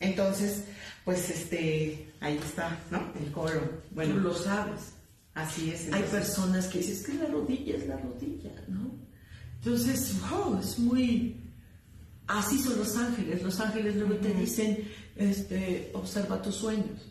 [0.00, 0.64] Entonces,
[1.04, 3.12] pues este, ahí está, ¿no?
[3.20, 3.70] El colon.
[3.90, 4.92] Bueno, Tú lo sabes.
[5.34, 5.92] así es.
[5.92, 8.90] Hay personas que dicen, es que la rodilla es la rodilla, ¿no?
[9.62, 11.40] Entonces, wow, es muy...
[12.26, 13.42] Así son los ángeles.
[13.42, 17.10] Los ángeles luego te dicen, este, observa tus sueños.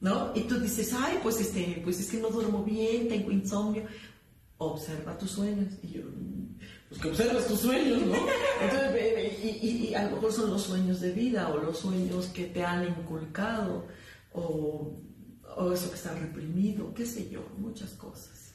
[0.00, 0.32] ¿No?
[0.34, 3.84] Y tú dices, ay, pues, este, pues es que no duermo bien, tengo insomnio.
[4.62, 5.72] Observa tus sueños.
[5.82, 8.14] Y yo, "Mm, pues que observas tus sueños, ¿no?
[8.62, 12.26] Entonces, y, y- y a lo mejor son los sueños de vida o los sueños
[12.26, 13.86] que te han inculcado
[14.32, 15.00] o,
[15.56, 18.54] o eso que está reprimido, qué sé yo, muchas cosas.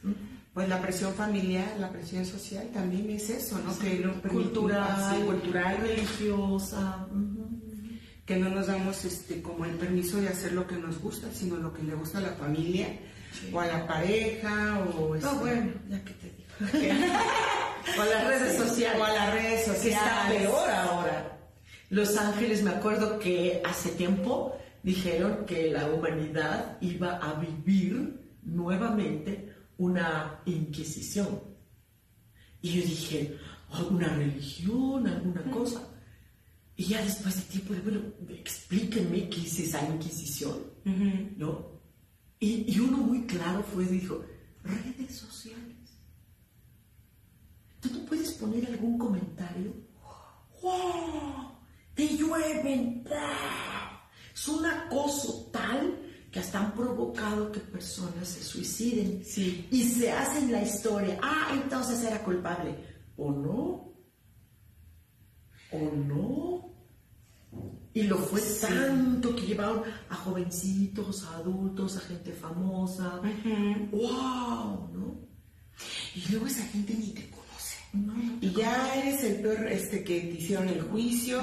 [0.53, 3.77] Pues la presión familiar, la presión social también es eso, ¿no?
[3.77, 7.07] Que permite- cultural, cultural, religiosa.
[7.11, 7.45] ujú.
[8.25, 11.55] que no nos damos este como el permiso de hacer lo que nos gusta, sino
[11.55, 12.87] lo que le gusta a la familia
[13.53, 17.03] o a la pareja o este, bueno, ya que te digo.
[17.97, 18.99] o a las redes sociales.
[18.99, 20.41] o a las redes que está sociales.
[20.41, 21.39] peor ahora.
[21.89, 29.53] Los Ángeles, me acuerdo que hace tiempo dijeron que la humanidad iba a vivir nuevamente
[29.77, 31.41] una inquisición.
[32.61, 33.37] Y yo dije,
[33.71, 35.81] ¿alguna religión, alguna cosa?
[36.75, 40.57] Y ya después de tiempo, bueno, explíquenme qué es esa inquisición,
[41.37, 41.76] ¿no?
[42.39, 44.23] Y, y uno muy claro fue, dijo,
[44.63, 45.75] redes sociales.
[47.79, 49.73] Tú no puedes poner algún comentario.
[50.61, 51.51] ¡Wow!
[51.93, 53.03] ¡Te llueven!
[53.03, 54.09] ¡Bah!
[54.33, 55.99] Es un acoso tal
[56.31, 59.23] que hasta han provocado que personas se suiciden.
[59.23, 59.67] Sí.
[59.71, 61.17] Y se hacen la historia.
[61.21, 62.75] Ah, entonces era culpable.
[63.17, 63.93] ¿O no?
[65.71, 66.73] ¿O no?
[67.97, 73.19] Y lo fue tanto que llevaron a jovencitos, a adultos, a gente famosa.
[73.91, 74.89] ¡Wow!
[74.93, 75.15] ¿No?
[76.15, 77.77] Y luego esa gente ni te conoce.
[77.93, 78.37] No, no.
[78.41, 81.41] Y ya eres el peor este que te hicieron el juicio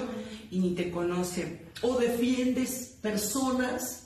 [0.51, 1.67] y ni te conoce.
[1.83, 4.01] o defiendes personas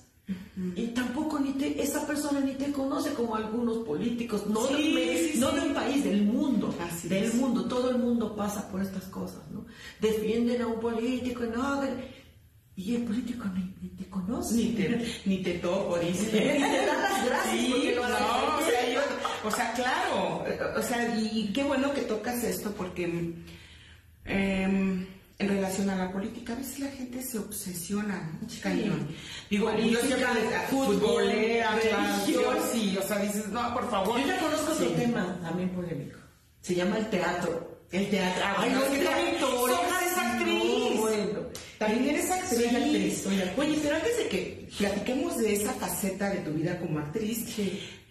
[0.77, 5.31] y tampoco ni te, esa persona ni te conoce como algunos políticos, no, Sí, de,
[5.33, 5.57] sí, no sí.
[5.57, 7.35] de un país, del mundo, Así del es.
[7.35, 9.65] mundo, todo el mundo pasa por estas cosas, ¿no?
[10.03, 11.81] Defienden a un político y no,
[12.81, 14.55] y el político ni, ni te conoce.
[14.55, 16.25] Ni te, ni te topo, dice.
[16.33, 18.03] Ni te dan las gracias Sí, porque no,
[18.57, 19.01] o sea, yo-
[19.45, 20.45] o sea, claro,
[20.79, 23.35] o sea, y qué bueno que tocas esto porque
[24.25, 25.07] em,
[25.41, 28.49] en relación a la política, a veces la gente se obsesiona, ¿no?
[28.63, 29.09] cañón.
[29.49, 32.57] Digo, yo Política, siempre futbolera, religión.
[32.73, 34.21] sí, o sea, dices, no, por favor.
[34.21, 34.85] Yo ya conozco Sí.
[34.85, 36.19] otro tema también polémico.
[36.61, 37.79] Se llama el teatro.
[37.91, 38.43] El teatro.
[38.45, 41.01] Ay, bueno, no, es que es actriz.
[41.79, 42.59] También eres actriz.
[42.59, 43.59] Soy actriz, soy actriz.
[43.59, 47.47] Oye, pero antes de que platiquemos de esa faceta de tu vida como actriz,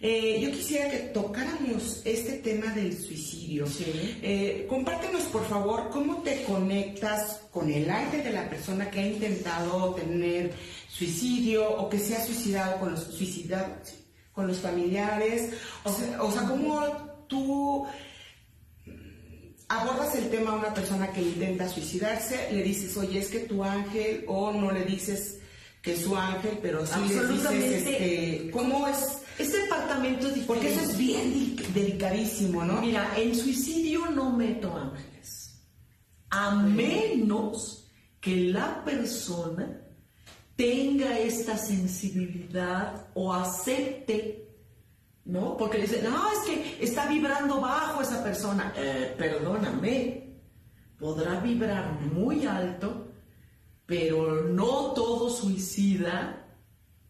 [0.00, 3.66] eh, yo quisiera que tocáramos este tema del suicidio.
[3.66, 4.18] Sí.
[4.22, 9.06] Eh, compártenos, por favor, cómo te conectas con el arte de la persona que ha
[9.06, 10.52] intentado tener
[10.88, 13.94] suicidio o que se ha suicidado con los suicidados,
[14.32, 15.50] con los familiares.
[15.84, 17.86] O sea, o sea, cómo tú
[19.68, 23.62] abordas el tema a una persona que intenta suicidarse, le dices, oye, es que tu
[23.64, 25.38] ángel, o no le dices
[25.82, 27.52] que es su ángel, pero sí le dices,
[27.86, 29.18] este, ¿cómo es?
[29.38, 30.46] Es departamento diferente.
[30.46, 32.80] Porque eso es bien delic- delicadísimo, ¿no?
[32.80, 35.60] Mira, en suicidio no meto ángeles.
[36.30, 37.86] A menos
[38.20, 39.80] que la persona
[40.56, 44.47] tenga esta sensibilidad o acepte,
[45.28, 45.56] ¿no?
[45.56, 48.72] Porque le dicen, no, es que está vibrando bajo esa persona.
[48.76, 50.34] Eh, perdóname,
[50.98, 53.12] podrá vibrar muy alto,
[53.86, 56.44] pero no todo suicida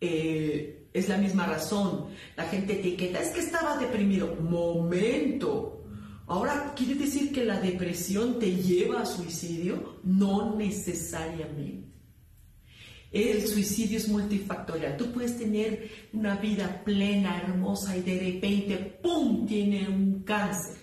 [0.00, 2.06] eh, Es la misma razón.
[2.36, 4.34] La gente etiqueta, es que estaba deprimido.
[4.36, 5.84] Momento.
[6.26, 10.00] Ahora, ¿quiere decir que la depresión te lleva a suicidio?
[10.02, 11.97] No necesariamente.
[13.10, 14.96] El suicidio es multifactorial.
[14.96, 20.76] Tú puedes tener una vida plena, hermosa y de repente, ¡pum!, tiene un cáncer.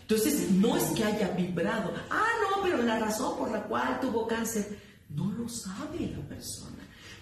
[0.00, 1.92] Entonces, no es que haya vibrado.
[2.10, 4.78] Ah, no, pero la razón por la cual tuvo cáncer,
[5.10, 6.77] no lo sabe la persona.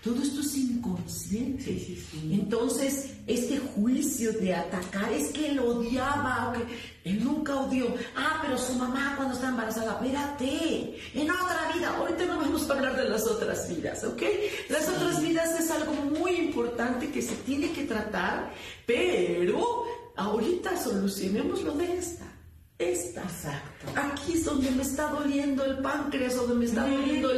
[0.07, 1.99] Todo esto es inconsciente.
[2.31, 7.93] Entonces, este juicio de atacar es que él odiaba, o que él nunca odió.
[8.15, 12.75] Ah, pero su mamá cuando está embarazada, espérate, en otra vida, ahorita no vamos a
[12.75, 14.23] hablar de las otras vidas, ¿ok?
[14.69, 18.53] Las otras vidas es algo muy importante que se tiene que tratar,
[18.87, 22.36] pero ahorita solucionemos lo de esta
[22.79, 23.23] esta.
[23.23, 23.87] Exacto.
[23.95, 27.31] Aquí es donde me está doliendo el páncreas, donde me está doliendo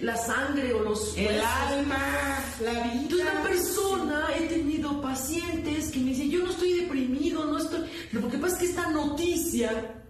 [0.00, 1.98] la sangre o los el alma,
[2.62, 3.16] la vida.
[3.32, 7.84] Una persona, he tenido pacientes que me dicen, yo no estoy deprimido, no estoy.
[8.12, 10.02] Lo que pasa es que esta noticia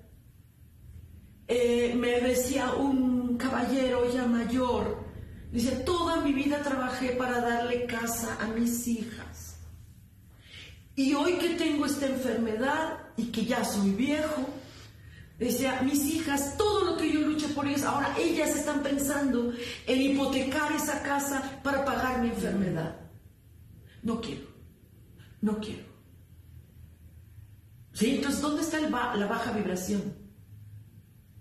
[1.49, 5.05] eh, me decía un caballero ya mayor,
[5.51, 9.57] dice, toda mi vida trabajé para darle casa a mis hijas.
[10.97, 14.47] Y hoy que tengo esta enfermedad y que ya soy viejo,
[15.38, 19.53] Decía, mis hijas, todo lo que yo luché por ellas, ahora ellas están pensando
[19.87, 23.01] en hipotecar esa casa para pagar mi enfermedad.
[24.03, 24.47] No quiero,
[25.40, 25.85] no quiero.
[27.92, 28.16] ¿Sí?
[28.16, 30.03] Entonces, ¿dónde está la baja vibración?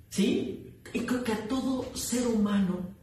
[0.09, 0.75] ¿Sí?
[0.93, 2.95] Y creo que a todo ser humano,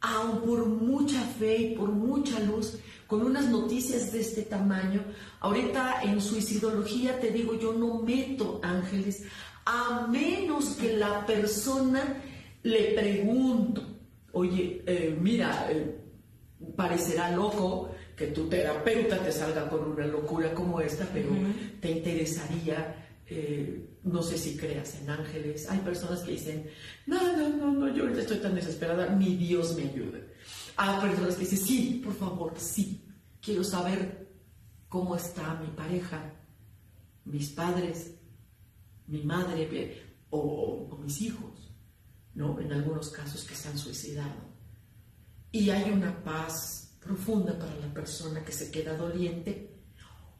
[0.00, 5.04] aun por mucha fe y por mucha luz, con unas noticias de este tamaño,
[5.40, 9.24] ahorita en suicidología te digo, yo no meto ángeles
[9.64, 12.22] a menos que la persona
[12.62, 13.82] le pregunto,
[14.32, 16.00] oye, eh, mira, eh,
[16.76, 21.30] parecerá loco que tu terapeuta te salga con una locura como esta, pero
[21.80, 25.68] te interesaría, eh, no sé si creas en ángeles.
[25.68, 26.70] Hay personas que dicen,
[27.06, 30.32] no, no, no, no, yo ahorita estoy tan desesperada, mi Dios me ayude.
[30.76, 33.04] Hay personas que dicen, sí, por favor, sí,
[33.40, 34.28] quiero saber
[34.88, 36.34] cómo está mi pareja,
[37.24, 38.14] mis padres,
[39.06, 41.72] mi madre o, mis hijos,
[42.34, 42.58] ¿no?
[42.60, 44.54] En algunos casos que se han suicidado.
[45.52, 49.74] Y hay una paz profunda para la persona que se queda doliente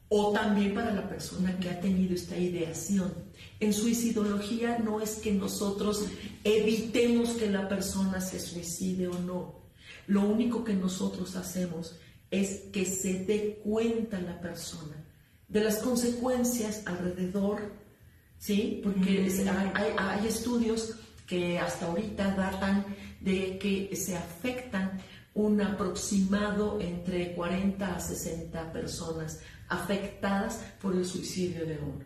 [0.09, 3.13] o también para la persona que ha tenido esta ideación.
[3.59, 6.05] En suicidología no es que nosotros
[6.43, 9.65] evitemos que la persona se suicide o no.
[10.07, 11.97] Lo único que nosotros hacemos
[12.29, 15.05] es que se dé cuenta la persona
[15.47, 17.84] de las consecuencias alrededor
[18.37, 18.81] ¿sí?
[18.83, 19.27] Porque
[19.97, 20.95] hay, estudios
[21.25, 22.85] que hasta ahorita datan
[23.19, 24.99] de que se afectan
[25.33, 32.05] un aproximado entre 40 a 60 personas afectadas por el suicidio de uno.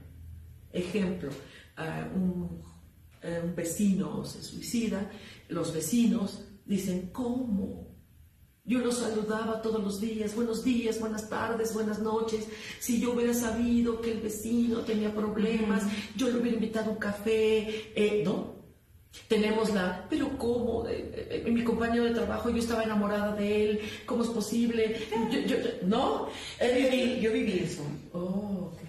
[0.72, 1.30] Ejemplo,
[1.78, 2.64] eh, un,
[3.44, 5.12] un vecino se suicida,
[5.50, 7.89] los vecinos dicen, ¿cómo?
[8.70, 12.46] Yo los saludaba todos los días, buenos días, buenas tardes, buenas noches.
[12.80, 15.82] Si yo hubiera sabido que el vecino tenía problemas,
[16.16, 18.54] yo le hubiera invitado un café, eh, ¿no?
[19.28, 20.88] Tenemos la, pero ¿cómo?
[20.88, 24.98] Eh, eh, mi compañero de trabajo, yo estaba enamorada de él, ¿cómo es posible?
[25.88, 26.30] ¿No?
[26.60, 27.82] yo viví eso.
[28.14, 28.84] Oh, ok.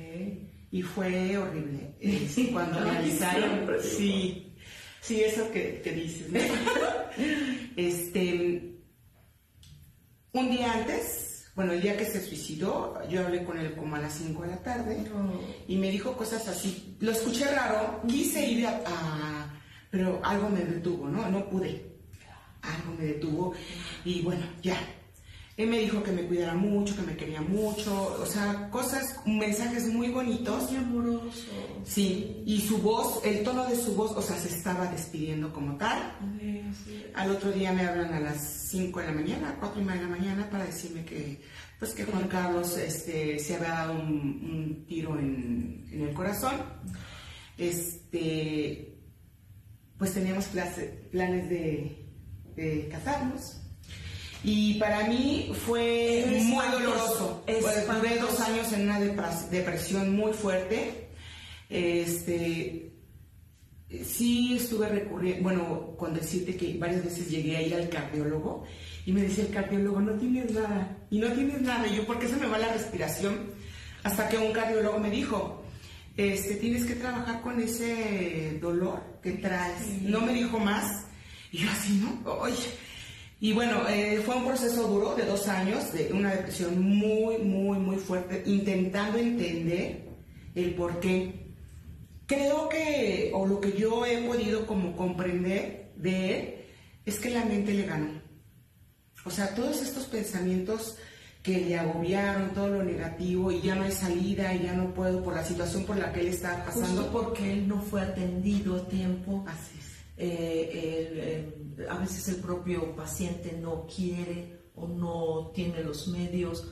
[0.73, 1.95] Y fue horrible.
[2.53, 4.53] Cuando realizaron, sí,
[5.01, 6.27] sí, eso que, que dices.
[6.35, 6.51] este,
[10.33, 14.01] un día antes, bueno, el día que se suicidó, yo hablé con él como a
[14.01, 15.05] las 5 de la tarde
[15.67, 16.97] y me dijo cosas así.
[17.01, 19.51] Lo escuché raro, quise ir a,
[19.91, 21.29] pero algo me detuvo, ¿no?
[21.29, 21.91] No pude.
[22.63, 23.55] Algo me detuvo
[24.05, 24.79] y bueno, ya,
[25.61, 29.93] él me dijo que me cuidara mucho, que me quería mucho, o sea, cosas, mensajes
[29.93, 30.73] muy bonitos.
[30.73, 31.51] Y amoroso.
[31.85, 35.77] Sí, y su voz, el tono de su voz, o sea, se estaba despidiendo como
[35.77, 36.17] tal.
[37.15, 40.09] Al otro día me hablan a las 5 de la mañana, 4 y media de
[40.09, 41.43] la mañana, para decirme que,
[41.79, 46.55] pues que Juan Carlos este, se había dado un, tiro en, el corazón.
[47.59, 48.99] Este,
[49.99, 52.09] pues teníamos planes de,
[52.57, 53.61] de casarnos
[54.43, 57.45] y para mí fue muy doloroso.
[57.47, 61.09] Tuve dos años en una depresión muy fuerte.
[61.69, 62.93] Este,
[64.05, 68.65] sí estuve recurriendo, bueno, con decirte que varias veces llegué a ir al cardiólogo
[69.07, 71.87] y me decía el cardiólogo, no tienes nada, y no tienes nada.
[71.87, 73.51] Y yo, ¿por qué se me va la respiración?
[74.03, 75.63] Hasta que un cardiólogo me dijo,
[76.17, 80.03] este, tienes que trabajar con ese dolor que traes.
[80.03, 81.07] No me dijo más.
[81.53, 82.31] Y yo así, ¿no?
[82.33, 82.55] Oye,
[83.43, 87.79] Y bueno, eh, fue un proceso duro de dos años, de una depresión muy, muy,
[87.79, 90.05] muy fuerte, intentando entender
[90.55, 91.55] el por qué.
[92.27, 96.55] Creo que, o lo que yo he podido como comprender de él,
[97.07, 98.21] es que la mente le ganó.
[99.25, 100.97] O sea, todos estos pensamientos
[101.43, 105.25] que le agobiaron, todo lo negativo, y ya no hay salida, y ya no puedo
[105.25, 107.05] por la situación por la que él está pasando.
[107.05, 109.43] Justo porque él no fue atendido a tiempo.
[109.49, 109.87] Así es.
[110.19, 111.60] Eh, eh,
[112.01, 116.67] veces el propio paciente no quiere o no tiene los medios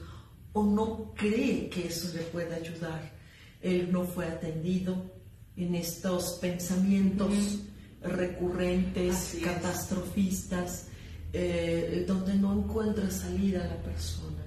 [0.52, 3.12] o no cree que eso le pueda ayudar.
[3.60, 4.96] Él no fue atendido
[5.56, 7.58] en estos pensamientos
[8.00, 10.86] recurrentes, Así catastrofistas,
[11.32, 14.37] eh, donde no encuentra salida la persona.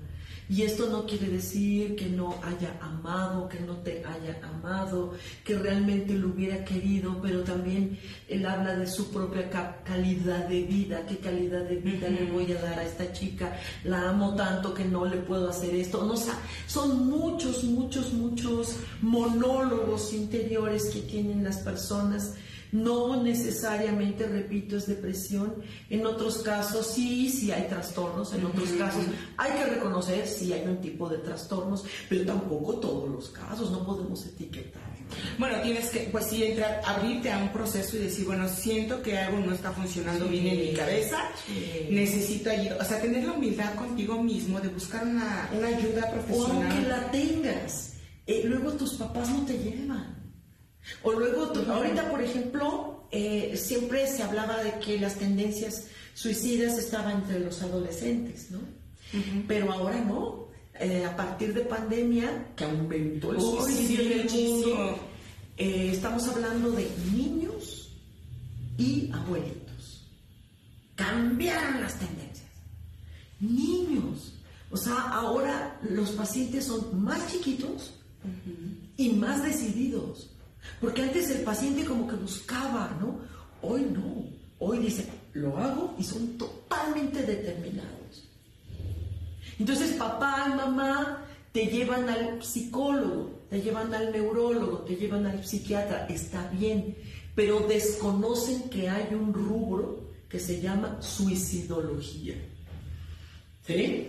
[0.51, 5.13] Y esto no quiere decir que no haya amado, que no te haya amado,
[5.45, 7.97] que realmente lo hubiera querido, pero también
[8.27, 12.51] él habla de su propia ca- calidad de vida, qué calidad de vida le voy
[12.51, 16.03] a dar a esta chica, la amo tanto que no le puedo hacer esto.
[16.05, 16.37] No, o sea,
[16.67, 22.33] son muchos, muchos, muchos monólogos interiores que tienen las personas
[22.71, 25.55] no necesariamente, repito, es depresión.
[25.89, 28.33] En otros casos sí, sí hay trastornos.
[28.33, 29.03] En otros casos
[29.37, 33.71] hay que reconocer si hay un tipo de trastornos, pero tampoco todos los casos.
[33.71, 34.91] No podemos etiquetar.
[35.37, 39.17] Bueno, tienes que, pues sí, entrar, abrirte a un proceso y decir, bueno, siento que
[39.17, 41.87] algo no está funcionando bien en mi cabeza, Sí.
[41.89, 42.77] necesito ayuda.
[42.79, 46.71] O sea, tener la humildad contigo mismo de buscar una, una ayuda O profesional.
[46.71, 47.93] aunque la tengas,
[48.25, 50.20] eh, luego tus papás no te llevan.
[51.03, 57.21] O luego, ahorita por ejemplo, eh, siempre se hablaba de que las tendencias suicidas estaban
[57.21, 58.59] entre los adolescentes, ¿no?
[59.47, 60.49] Pero ahora no.
[60.79, 64.99] Eh, a partir de pandemia, que aumentó el suicidio en el mundo,
[65.57, 67.91] eh, estamos hablando de niños
[68.77, 70.07] y abuelitos.
[70.95, 72.49] Cambiaron las tendencias.
[73.39, 74.33] Niños.
[74.71, 77.93] O sea, ahora los pacientes son más chiquitos
[78.97, 80.30] y más decididos.
[80.79, 83.19] Porque antes el paciente como que buscaba, ¿no?
[83.61, 84.25] Hoy no.
[84.59, 88.27] Hoy dice, lo hago y son totalmente determinados.
[89.59, 95.45] Entonces papá y mamá te llevan al psicólogo, te llevan al neurólogo, te llevan al
[95.45, 96.95] psiquiatra, está bien,
[97.35, 102.35] pero desconocen que hay un rubro que se llama suicidología.
[103.67, 104.07] ¿Sí?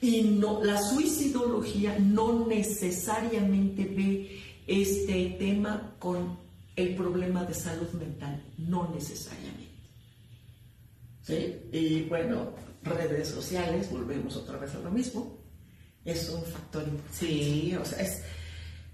[0.00, 6.38] Y no, la suicidología no necesariamente ve este tema con
[6.74, 9.66] el problema de salud mental, no necesariamente.
[11.22, 11.56] ¿Sí?
[11.72, 12.52] Y bueno,
[12.82, 15.38] redes sociales, volvemos otra vez a lo mismo,
[16.04, 17.26] es un factor importante.
[17.26, 18.22] Sí, o sea, es.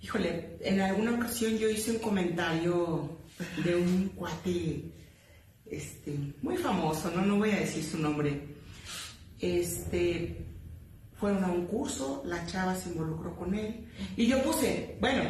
[0.01, 3.19] Híjole, en alguna ocasión yo hice un comentario
[3.65, 4.93] de un cuate
[5.67, 7.25] este, muy famoso, ¿no?
[7.25, 8.41] No voy a decir su nombre.
[9.39, 10.47] Este.
[11.17, 13.87] Fueron a un curso, la chava se involucró con él.
[14.17, 15.23] Y yo puse, bueno,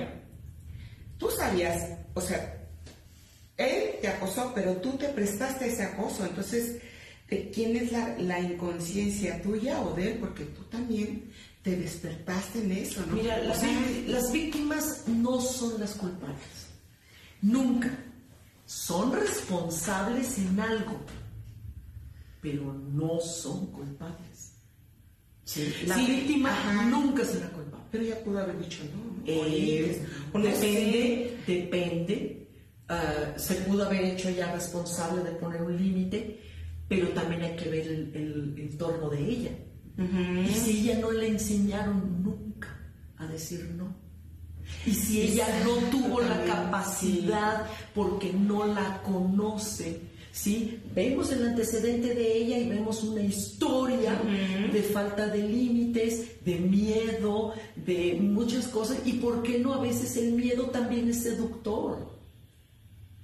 [1.23, 2.59] tú sabías, o sea,
[3.57, 6.25] él te acosó, pero tú te prestaste ese acoso.
[6.27, 6.83] Entonces,
[7.31, 10.19] ¿de quién es la, la inconsciencia tuya o de él?
[10.19, 11.31] Porque tú también
[11.63, 13.15] te despertaste en eso, ¿no?
[13.15, 16.67] Mira, las, víctimas no son las culpables.
[17.41, 17.91] Nunca.
[18.67, 20.97] Son responsables en algo,
[22.41, 24.55] pero no son culpables.
[25.87, 26.87] La Sí, víctima ajá.
[26.87, 27.85] nunca será culpable.
[27.93, 29.12] pero ya pudo haber dicho no.
[29.27, 30.03] Eh,
[30.33, 32.49] depende, depende.
[32.89, 36.41] Ah, se pudo haber hecho ya responsable de poner un límite,
[36.89, 39.51] pero también hay que ver el, el entorno de ella.
[39.99, 42.69] Y si ella no le enseñaron nunca
[43.19, 43.95] a decir no.
[44.87, 50.01] Y si ella no tuvo la capacidad porque no la conoce,
[50.33, 50.81] ¿sí?
[50.95, 54.21] Vemos el antecedente de ella y vemos una historia
[54.73, 58.99] de falta de límites, de miedo, de muchas cosas.
[59.05, 62.11] Y por qué no a veces el miedo también es seductor.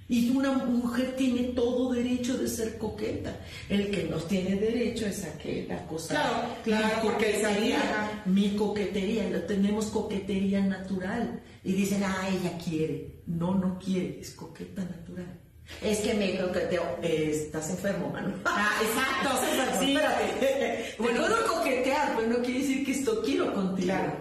[0.07, 3.39] Y una mujer tiene todo derecho de ser coqueta.
[3.69, 6.15] El que no tiene derecho es a que la cosa.
[6.15, 11.39] Claro, claro, mi porque coquetería, mi coquetería, tenemos coquetería natural.
[11.63, 13.19] Y dicen, ah, ella quiere.
[13.27, 15.39] No, no quiere, es coqueta natural.
[15.81, 16.97] Es que me coqueteo.
[17.01, 18.33] Eh, estás enfermo, mano.
[18.45, 19.45] Ah, exacto.
[19.51, 19.91] Enfermo, Sí.
[19.95, 20.95] espérate.
[20.99, 23.85] Bueno, puedo coquetear, pero no quiere decir que esto quiero contigo.
[23.87, 24.13] Claro.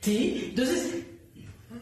[0.00, 0.46] ¿Sí?
[0.50, 0.94] Entonces,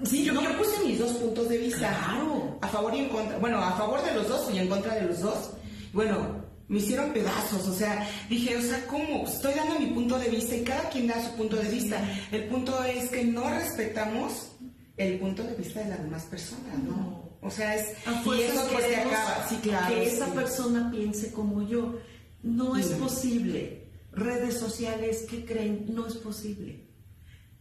[0.05, 1.78] sí, Yo, no- yo puse mis dos puntos de vista.
[1.90, 2.59] Claro.
[2.61, 3.38] A favor y en contra.
[3.38, 5.50] Bueno, a favor de los dos y en contra de los dos.
[5.92, 7.68] Bueno, me hicieron pedazos.
[7.68, 9.26] O sea, dije, o sea, ¿cómo?
[9.28, 11.98] Estoy dando mi punto de vista y cada quien da su punto de vista.
[12.32, 14.48] El punto es que no respetamos
[14.96, 17.24] el punto de vista de las demás personas, ¿no?
[17.45, 17.95] O sea, es.
[18.07, 19.49] A y eso pues se queremos acaba.
[19.49, 19.95] Sí, claro.
[19.95, 20.32] que esa sí.
[20.32, 21.99] persona piense como yo.
[22.42, 23.84] No es posible.
[24.12, 25.86] Redes sociales, ¿qué creen?
[25.88, 26.84] No es posible.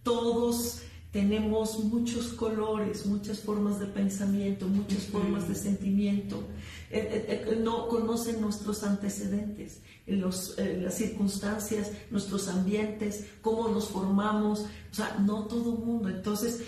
[0.03, 0.81] Todos
[1.11, 6.43] tenemos muchos colores, muchas formas de pensamiento, muchas formas de sentimiento.
[6.89, 14.61] Eh, eh, eh, no conocen nuestros antecedentes, los, las circunstancias, nuestros ambientes, cómo nos formamos.
[14.91, 16.09] O sea, no todo el mundo.
[16.09, 16.63] Entonces,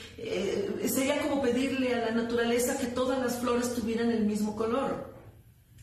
[0.85, 5.13] sería como pedirle a la naturaleza que todas las flores tuvieran el mismo color.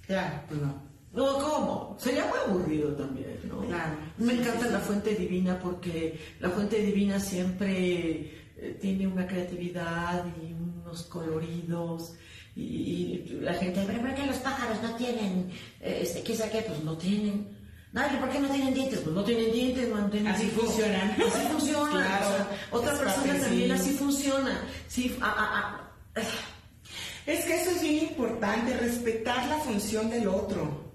[0.07, 0.93] Claro, pues no.
[1.13, 1.97] No, ¿cómo?
[2.01, 3.61] Sería muy aburrido también, ¿no?
[3.67, 3.97] Claro.
[4.17, 10.55] Me encanta la fuente divina porque la fuente divina siempre eh, tiene una creatividad y
[10.55, 12.15] unos coloridos
[12.55, 15.51] y, la gente, pero ¿por qué los pájaros no tienen,
[15.81, 16.63] eh, este, qué sabe qué?
[16.63, 17.49] Pues no tienen.
[17.93, 19.01] Nadie, ¿por qué no tienen dientes?
[19.01, 21.11] Pues no tienen dientes, no tienen Así funcionan.
[21.11, 21.91] Así funciona.
[21.91, 22.47] Claro.
[22.71, 23.71] otra persona también sí.
[23.71, 24.61] así funciona.
[24.89, 25.17] Sí.
[27.27, 30.93] Es que eso es bien importante, respetar la función del otro.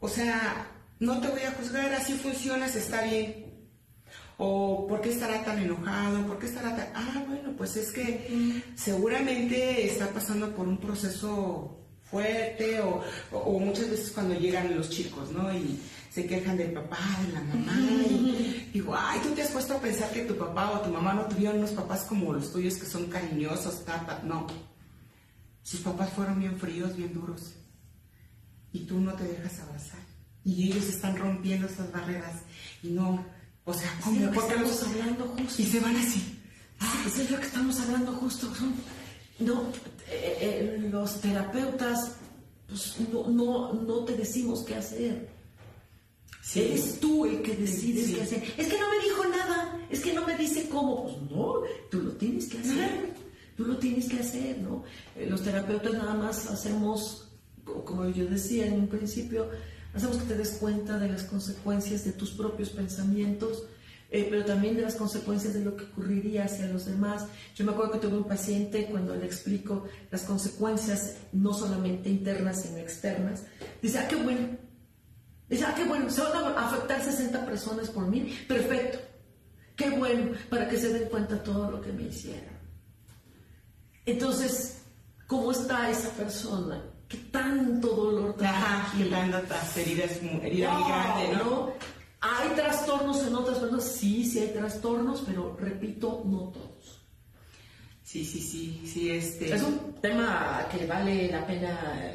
[0.00, 3.45] O sea, no te voy a juzgar, así funcionas, está bien.
[4.38, 6.26] O ¿por qué estará tan enojado?
[6.26, 6.88] ¿Por qué estará tan...
[6.94, 13.00] Ah, bueno, pues es que seguramente está pasando por un proceso fuerte o,
[13.32, 15.52] o- o muchas veces cuando llegan los chicos, ¿no?
[15.54, 15.80] Y
[16.10, 17.72] se quejan del papá, de la mamá.
[18.08, 21.14] Y digo, ay, tú te has puesto a pensar que tu papá o tu mamá
[21.14, 24.20] no tuvieron unos papás como los tuyos que son cariñosos, tata.
[24.22, 24.46] No,
[25.62, 27.54] sus papás fueron bien fríos, bien duros.
[28.72, 30.00] Y tú no te dejas abrazar.
[30.44, 32.42] Y ellos están rompiendo esas barreras.
[32.82, 33.24] Y no,
[33.66, 34.18] o sea, ¿cómo?
[34.18, 35.62] de lo que ¿Por qué estamos los- hablando justo.
[35.62, 36.38] Y se van así.
[36.80, 38.50] Ah, eso es lo que estamos hablando justo.
[39.40, 39.62] no,
[40.08, 42.12] eh, eh, los terapeutas
[42.68, 45.28] pues, no, no, no te decimos qué hacer.
[46.42, 46.60] Sí.
[46.60, 48.14] Eres tú el que decides Sí.
[48.14, 48.42] qué hacer.
[48.56, 51.02] Es que no me dijo nada, es que no me dice cómo.
[51.04, 51.54] Pues no,
[51.90, 53.14] tú lo tienes que hacer.
[53.56, 54.84] Tú lo tienes que hacer, ¿no?
[55.16, 57.28] Eh, Los terapeutas nada más hacemos,
[57.64, 59.48] co- como yo decía en un principio,
[59.96, 63.64] hacemos que te des cuenta de las consecuencias de tus propios pensamientos,
[64.10, 67.26] eh, pero también de las consecuencias de lo que ocurriría hacia los demás.
[67.54, 72.62] Yo me acuerdo que tuve un paciente cuando le explico las consecuencias no solamente internas,
[72.62, 73.44] sino externas.
[73.80, 74.58] Dice, ah, qué bueno.
[75.48, 78.36] Dice, ah, qué bueno, se van a afectar 60 personas por mí.
[78.46, 78.98] Perfecto.
[79.74, 82.56] Qué bueno, para que se den cuenta todo lo que me hicieron.
[84.04, 84.82] Entonces,
[85.26, 86.82] ¿cómo está esa persona?
[87.08, 88.50] ¿Qué tanto dolor trae?
[88.50, 90.82] Ajá, quitando las heridas, mu- herida muy
[91.34, 91.44] No, ¿no?
[91.44, 91.72] ¿no?
[92.20, 93.84] ¿Hay trastornos en otras personas?
[93.84, 97.02] Sí, sí hay trastornos, pero repito, no todos.
[98.02, 99.54] Sí, sí, sí, sí, este...
[99.54, 102.12] Es un tema que vale la pena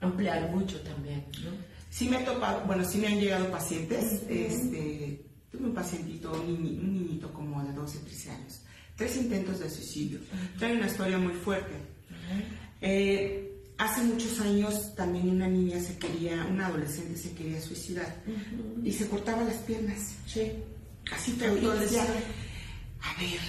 [0.00, 1.50] ampliar mucho también, ¿no?
[1.90, 6.48] Sí me he topado, bueno, sí me han llegado pacientes, este, tuve un pacientito, un,
[6.58, 8.60] niñi- un niñito como de 12, 13 años,
[8.96, 10.18] tres intentos de suicidio,
[10.58, 11.74] trae una historia muy fuerte.
[12.80, 13.53] Eh,
[13.84, 18.22] hace muchos años también una niña se quería, una adolescente se quería suicidar
[18.82, 20.52] y se cortaba las piernas, Sí.
[21.12, 22.02] así y yo decía,
[23.02, 23.40] a ver,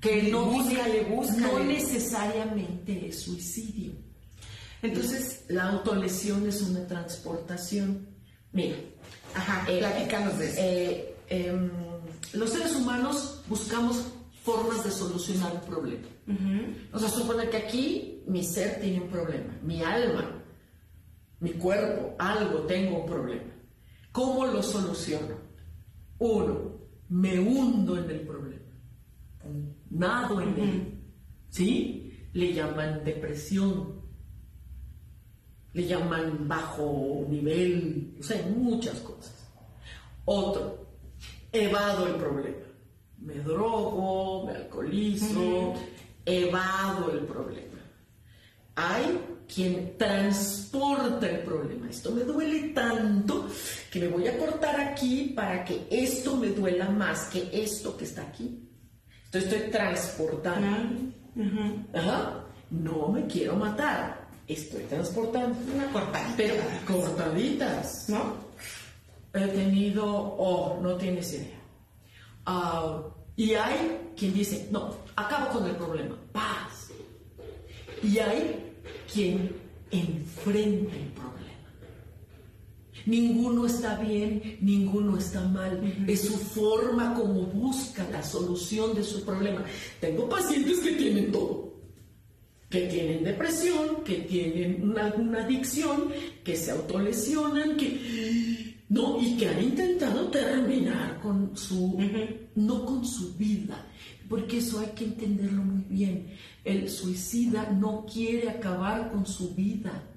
[0.00, 1.40] Que no, búscale, búscale.
[1.40, 3.92] no necesariamente es suicidio.
[4.82, 8.06] Entonces, La autolesión es una transportación.
[8.52, 8.76] Mira,
[9.34, 10.56] ajá, Eh, platícanos de eso.
[10.60, 11.70] eh, em,
[12.34, 14.04] los seres humanos buscamos
[14.42, 16.06] formas de solucionar un problema.
[16.92, 20.42] O sea, supone que aquí mi ser tiene un problema, mi alma,
[21.40, 23.52] mi cuerpo, algo tengo un problema.
[24.12, 25.36] ¿Cómo lo soluciono?
[26.18, 28.72] Uno, me hundo en el problema,
[29.90, 30.90] nado en él.
[31.50, 32.28] ¿Sí?
[32.32, 34.00] Le llaman depresión,
[35.72, 39.52] le llaman bajo nivel, o sea, muchas cosas.
[40.24, 40.88] Otro,
[41.52, 42.64] evado el problema.
[43.18, 45.74] Me drogo, me alcoholizo,
[46.26, 47.80] evado el problema.
[48.76, 49.20] Hay
[49.52, 51.88] quien transporta el problema.
[51.88, 53.48] Esto me duele tanto
[53.90, 58.04] que me voy a cortar aquí para que esto me duela más que esto que
[58.04, 58.68] está aquí.
[59.26, 61.12] Entonces estoy transportando.
[61.92, 62.44] Ajá.
[62.70, 64.28] No me quiero matar.
[64.46, 65.56] Estoy transportando.
[65.74, 66.34] Una cortadita.
[66.36, 66.54] Pero
[66.86, 68.08] cortaditas.
[68.08, 68.36] ¿No?
[69.32, 71.58] He tenido, oh, no tienes idea.
[72.46, 73.02] Ah,
[73.36, 76.90] y hay quien dice, no, acabo con el problema, paz.
[78.02, 78.72] Y hay
[79.12, 79.50] quien
[79.90, 81.34] enfrenta el problema.
[83.06, 85.82] Ninguno está bien, ninguno está mal.
[86.06, 89.64] Es su forma como busca la solución de su problema.
[90.00, 91.64] Tengo pacientes que tienen todo
[92.74, 96.08] que tienen depresión, que tienen una, alguna adicción,
[96.42, 97.86] que se autolesionan, que
[98.88, 101.98] no y que han intentado terminar con su
[102.54, 103.86] no con su vida,
[104.28, 106.28] porque eso hay que entenderlo muy bien.
[106.64, 110.10] El suicida no quiere acabar con su vida.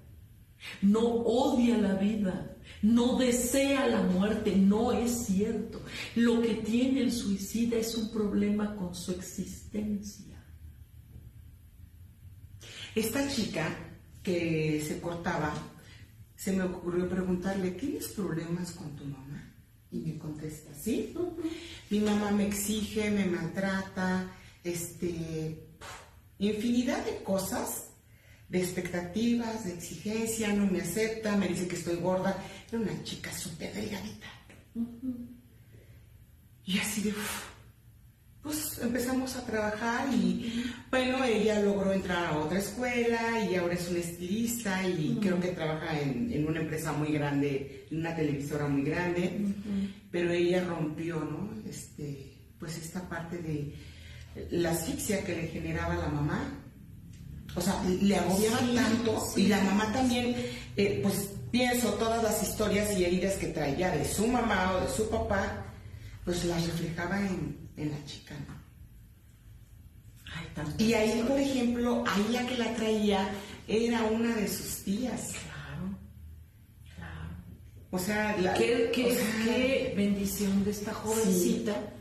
[0.82, 5.82] no odia la vida, no desea la muerte, no es cierto.
[6.16, 10.44] Lo que tiene el suicida es un problema con su existencia.
[12.96, 13.78] Esta chica
[14.24, 15.54] que se cortaba,
[16.38, 19.52] se me ocurrió preguntarle, ¿tienes problemas con tu mamá?
[19.92, 21.14] Y me contesta, sí.
[21.90, 24.32] Mi mamá me exige, me maltrata,
[24.64, 25.68] este,
[26.38, 27.90] infinidad de cosas,
[28.50, 32.38] de expectativas, de exigencia, no me acepta, me dice que estoy gorda.
[32.70, 34.28] Era una chica súper delgadita.
[36.66, 37.14] Y así de,
[38.48, 43.90] pues empezamos a trabajar y bueno, ella logró entrar a otra escuela y ahora es
[43.90, 48.68] una estilista y creo que trabaja en, en, una empresa muy grande, en una televisora
[48.68, 49.46] muy grande,
[50.10, 51.52] pero ella rompió, ¿no?
[51.70, 53.74] Este, pues esta parte de
[54.52, 56.64] la asfixia que le generaba la mamá.
[57.56, 60.36] O sea, le agobiaba tanto y la mamá también,
[60.76, 64.90] eh, pues pienso todas las historias y heridas que traía de su mamá o de
[64.90, 65.66] su papá,
[66.28, 68.68] pues las reflejaba en, en la chica, ¿no?
[70.78, 73.32] y ahí, por ejemplo, ahí la que la traía
[73.66, 75.36] era una de sus tías.
[75.46, 75.98] Claro,
[76.96, 77.30] claro.
[77.92, 81.94] O sea, la, ¿Qué, qué, o sea, qué bendición de esta jovencita,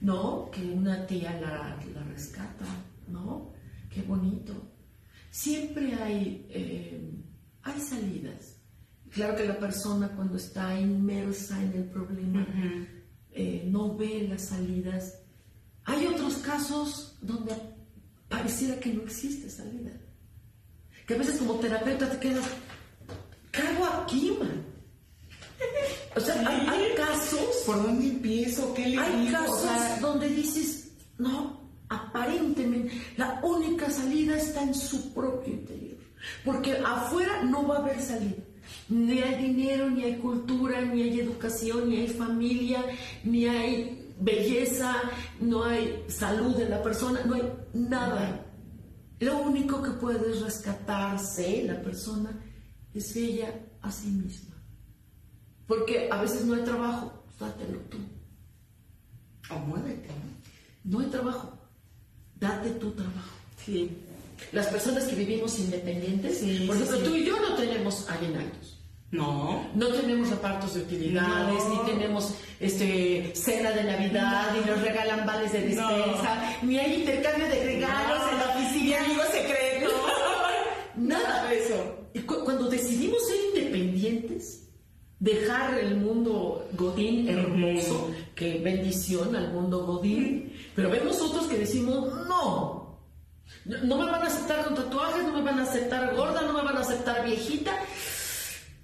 [0.00, 0.52] ¿no?
[0.52, 2.66] Que una tía la, la, rescata,
[3.08, 3.54] ¿no?
[3.90, 4.52] Qué bonito.
[5.32, 7.10] Siempre hay, eh,
[7.64, 8.56] hay salidas.
[9.10, 13.03] Claro que la persona cuando está inmersa en el problema uh -huh.
[13.34, 15.18] Eh, no ve las salidas.
[15.84, 17.52] Hay otros casos donde
[18.28, 19.90] pareciera que no existe salida.
[21.06, 22.44] Que a veces como terapeuta te quedas,
[23.52, 24.64] ¿qué hago aquí, man?
[26.16, 27.62] O sea, hay, hay casos...
[27.66, 28.72] ¿Por dónde empiezo?
[28.74, 29.38] ¿Qué le Hay digo?
[29.38, 35.98] casos O sea, donde dices, no, aparentemente la única salida está en su propio interior.
[36.44, 38.42] Porque afuera no va a haber salida.
[38.88, 42.84] Ni hay dinero, ni hay cultura, ni hay educación, ni hay familia,
[43.24, 44.94] ni hay belleza,
[45.40, 48.44] no hay salud de la persona, no hay nada.
[49.20, 52.30] Lo único que puede rescatarse la persona
[52.92, 54.54] es ella a sí misma.
[55.66, 57.98] Porque a veces no hay trabajo, dátelo tú.
[59.50, 60.92] O muévete, ¿no?
[60.92, 61.58] No hay trabajo,
[62.38, 63.30] date tu trabajo.
[63.64, 64.03] Sí.
[64.52, 67.04] Las personas que vivimos independientes, Sí, por ejemplo, sí.
[67.04, 68.80] tú y yo no tenemos aguinaldos.
[69.10, 69.68] No.
[69.74, 71.82] No tenemos repartos de utilidades, No.
[71.84, 77.46] ni tenemos este, cena de Navidad, ni nos regalan vales de despensa, ni hay intercambio
[77.48, 79.04] de regalos en la oficina.
[79.04, 79.90] amigo secreto.
[80.96, 81.96] Nada de eso.
[82.12, 84.68] Y cu- cuando decidimos ser independientes,
[85.20, 92.12] dejar el mundo godín hermoso, que bendición al mundo godín, pero vemos otros que decimos,
[92.28, 92.83] no,
[93.64, 96.62] no me van a aceptar con tatuajes, no me van a aceptar gorda, no me
[96.62, 97.72] van a aceptar viejita,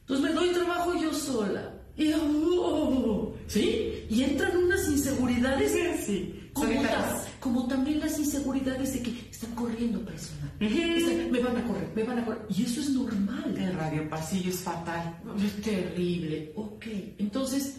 [0.07, 1.75] pues me doy trabajo yo sola.
[1.97, 4.07] Y, oh, ¿Sí?
[4.09, 5.73] Y entran unas inseguridades.
[6.07, 10.51] Sí, Como, ta- como también las inseguridades de que están corriendo personas.
[10.61, 12.43] Están- me van a correr, me van a correr.
[12.49, 13.55] Y eso es normal.
[13.57, 15.17] El radio pasillo es fatal.
[15.45, 16.53] Es terrible.
[16.57, 16.87] Ok.
[17.19, 17.77] Entonces,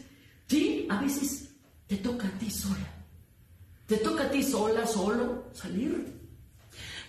[0.48, 1.50] sí, a veces
[1.88, 2.88] te toca a ti sola.
[3.88, 6.21] Te toca a ti sola, solo, salir.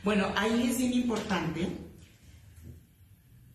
[0.05, 1.69] Bueno, ahí es bien importante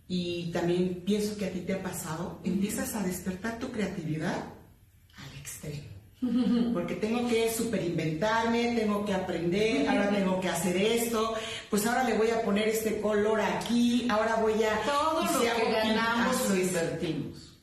[0.07, 4.35] y también pienso que a ti te ha pasado, empiezas a despertar tu creatividad
[5.17, 5.83] al extremo.
[6.73, 11.35] Porque tengo que superinventarme, tengo que aprender, ahora tengo que hacer esto,
[11.69, 14.81] pues ahora le voy a poner este color aquí, ahora voy a...
[14.83, 17.59] Todo lo que ganamos lo invertimos.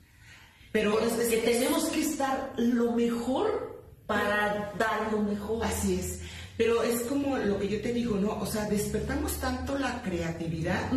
[0.71, 5.65] Pero es- que tenemos que estar lo mejor para dar lo mejor.
[5.65, 6.21] Así es.
[6.57, 8.39] Pero es como lo que yo te digo, ¿no?
[8.41, 10.89] O sea, despertamos tanto la creatividad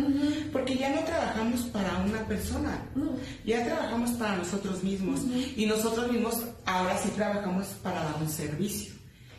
[0.52, 2.86] porque ya no trabajamos para una persona,
[3.44, 5.22] ya trabajamos para nosotros mismos
[5.56, 8.94] y nosotros mismos ahora sí trabajamos para dar un servicio.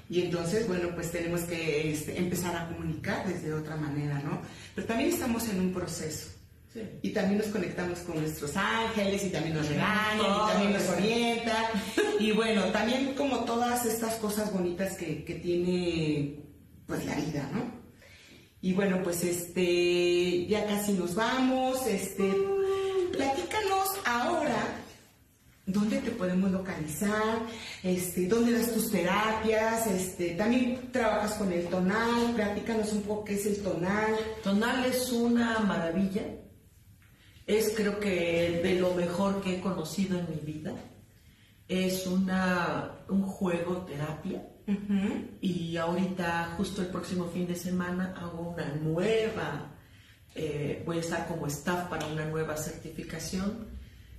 [0.10, 4.42] Y entonces, bueno, pues tenemos que este, empezar a comunicar desde otra manera, ¿no?
[4.74, 6.39] Pero también estamos en un proceso.
[6.74, 6.82] Sí.
[7.02, 11.66] Y también nos conectamos con nuestros ángeles y también nos regañan y también nos orientan.
[12.20, 16.36] Y bueno, también como todas estas cosas bonitas que, que tiene
[16.86, 17.80] pues la vida, ¿no?
[18.62, 22.36] Y bueno, pues este, ya casi nos vamos, este,
[23.14, 24.80] platícanos ahora
[25.66, 27.40] dónde te podemos localizar,
[27.84, 33.36] este, dónde das tus terapias, este, también trabajas con el tonal, platícanos un poco qué
[33.36, 34.18] es el tonal.
[34.44, 36.24] Tonal es una maravilla.
[37.50, 40.74] Es creo que de lo mejor que he conocido en mi vida.
[41.68, 44.44] Es una, un juego terapia.
[45.42, 49.76] Y ahorita, justo el próximo fin de semana, hago una nueva
[50.36, 53.68] eh, voy a estar como staff para una nueva certificación.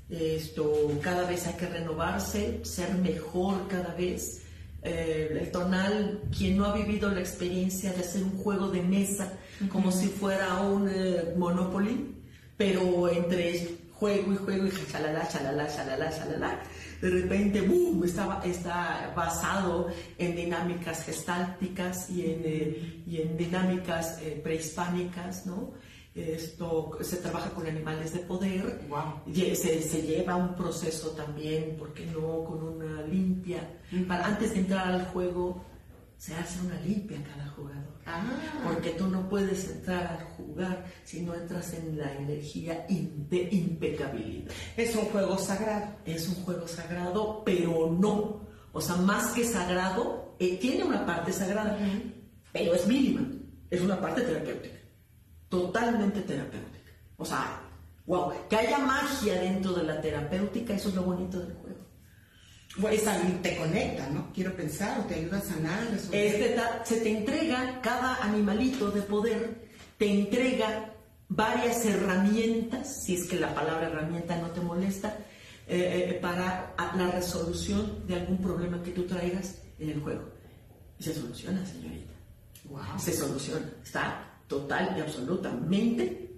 [0.08, 4.42] Esto, cada vez hay que renovarse, ser mejor cada vez.
[4.82, 9.30] Eh, el tonal, quien no ha vivido la experiencia de hacer un juego de mesa
[9.70, 12.16] como si fuera un eh, Monopoly,
[12.60, 16.62] pero entre juego y juego y chalala, chalala, chalala, chalala,
[17.00, 19.88] de repente, ¡boom!, está, está basado
[20.18, 25.72] en dinámicas gestálticas y en, eh, y en dinámicas prehispánicas, ¿no?
[26.14, 28.82] Esto se trabaja con animales de poder,
[29.32, 32.44] se, se, lleva un proceso también, ¿por qué no?
[32.44, 33.80] Con una limpia.
[34.06, 35.64] Para, antes de entrar al juego,
[36.20, 37.98] se hace una limpia cada jugador.
[38.04, 38.22] Ah.
[38.62, 44.52] Porque tú no puedes entrar a jugar si no entras en la energía de impecabilidad.
[44.76, 45.96] Es un juego sagrado.
[46.04, 48.42] Es un juego sagrado, pero no.
[48.72, 51.78] O sea, más que sagrado, eh, tiene una parte sagrada,
[52.52, 53.26] pero es mínima.
[53.70, 54.80] Es una parte terapéutica
[55.50, 56.90] totalmente terapéutica.
[57.18, 57.60] O sea,
[58.06, 61.59] wow, que haya magia dentro de la terapéutica, eso es lo bonito del juego.
[63.04, 64.32] También te conecta, ¿no?
[64.32, 65.88] Quiero pensar, o te ayuda a sanar.
[66.12, 69.68] Este se te entrega, cada animalito de poder
[69.98, 70.94] te entrega
[71.28, 75.18] varias herramientas, si es que la palabra herramienta no te molesta,
[75.66, 80.28] eh, eh, para la resolución de algún problema que tú traigas en el juego.
[80.98, 82.12] Y se soluciona, señorita.
[82.68, 82.98] Wow.
[82.98, 83.70] Se soluciona.
[83.82, 86.29] Está total y absolutamente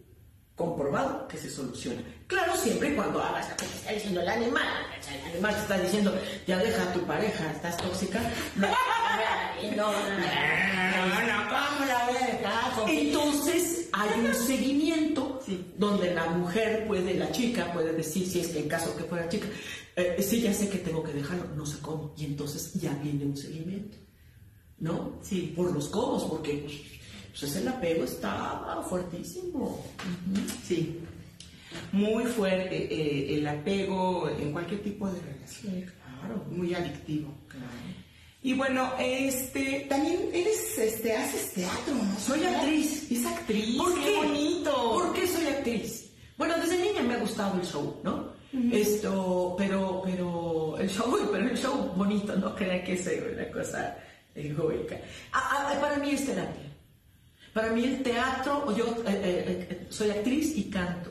[0.57, 2.03] comprobado que se soluciona.
[2.27, 4.87] Claro, siempre y cuando hagas lo que te está diciendo el animal.
[5.09, 6.15] El animal te está diciendo,
[6.47, 8.21] ya deja a tu pareja, estás tóxica.
[9.77, 15.41] No, no, no, ¿cómo la Entonces hay un seguimiento
[15.77, 19.29] donde la mujer puede, la chica puede decir, si es que en caso que fuera
[19.29, 19.47] chica,
[19.95, 22.13] eh, sí, ya sé que tengo que dejarlo, no sé cómo.
[22.17, 23.99] Y entonces ya viene un seguimiento.
[24.79, 25.21] ¿No?
[25.23, 25.53] Sí.
[25.55, 26.67] Por los cómo, porque
[27.39, 29.85] pues el apego está fuertísimo.
[30.65, 31.01] Sí,
[31.93, 35.93] muy fuerte eh, el apego en cualquier tipo de relación.
[36.21, 37.33] claro, muy adictivo.
[38.45, 42.19] Y bueno, este, también eres, este, haces teatro, ¿no?
[42.19, 43.11] Soy actriz.
[43.11, 43.77] Es actriz.
[43.77, 44.17] ¿Por qué?
[44.17, 44.73] bonito.
[44.73, 46.11] ¿Por qué soy actriz?
[46.37, 48.33] Bueno, desde niña me ha gustado el show, ¿no?
[48.71, 53.97] Esto, pero, pero, el show, pero el show bonito, no crea que sea una cosa
[54.35, 54.99] egoica.
[55.81, 56.72] para mí es terapia.
[57.53, 61.11] Para mí el teatro, yo eh, eh, eh, soy actriz y canto.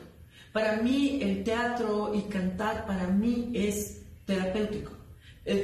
[0.52, 4.92] Para mí el teatro y cantar, para mí es terapéutico.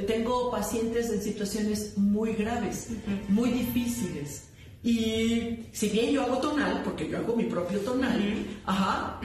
[0.06, 2.88] tengo pacientes en situaciones muy graves,
[3.28, 4.48] muy difíciles.
[4.82, 8.20] Y si bien yo hago tonal, porque yo hago mi propio tonal,
[8.64, 9.20] ajá,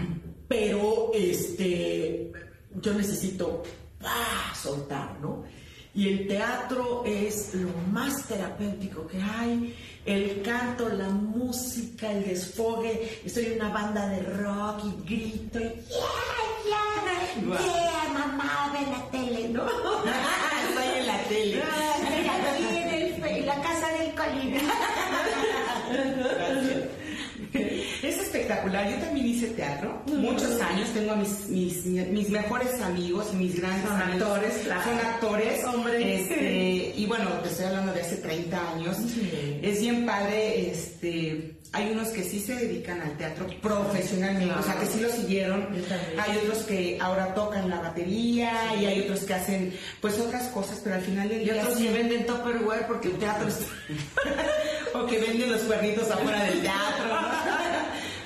[0.47, 2.31] pero este,
[2.81, 3.63] yo necesito
[4.53, 5.43] soltar, ¿no?
[5.95, 9.75] Y el teatro es lo más terapéutico que hay.
[10.05, 13.21] El canto, la música, el desfogue.
[13.25, 15.79] Estoy en una banda de rock y grito y yeah,
[17.41, 19.65] yeah, yeah, mamá, ve la tele, ¿no?
[20.69, 21.63] Estoy en la tele.
[21.63, 22.67] Aquí
[23.39, 24.61] en, la casa del colina.
[28.03, 28.17] Es
[28.73, 28.89] espectacular.
[28.89, 30.89] Yo también hice teatro muchos años.
[30.93, 34.53] Tengo a mis, mis, mis mejores amigos mis grandes son actores.
[34.63, 35.65] Son actores.
[35.65, 36.21] Hombre.
[36.21, 38.97] Este, y bueno, te estoy hablando de hace 30 años.
[39.61, 40.71] Es bien padre.
[40.71, 45.09] Este, hay unos que sí se dedican al teatro profesionalmente, o sea, que sí lo
[45.09, 45.69] siguieron.
[46.19, 50.79] Hay otros que ahora tocan la batería y hay otros que hacen pues otras cosas,
[50.83, 51.55] pero al final del día...
[51.55, 53.61] Y otros que venden Tupperware porque el teatro es...
[54.93, 57.03] o que venden los cuernitos afuera del teatro.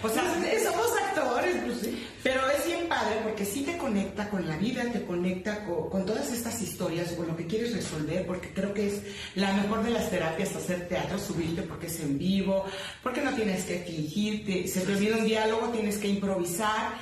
[0.04, 0.24] o sea,
[0.64, 1.89] somos actores, pues,
[2.24, 6.32] pero es bien padre porque sí te conecta con la vida, te conecta con, todas
[6.32, 9.02] estas historias, con lo que quieres resolver, porque creo que es
[9.36, 12.66] la mejor de las terapias hacer teatro, subirte porque es en vivo,
[13.02, 16.93] porque no tienes que fingirte, se te olvida un diálogo, tienes que improvisar,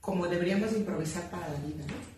[0.00, 2.10] como deberíamos improvisar para la vida, ¿no?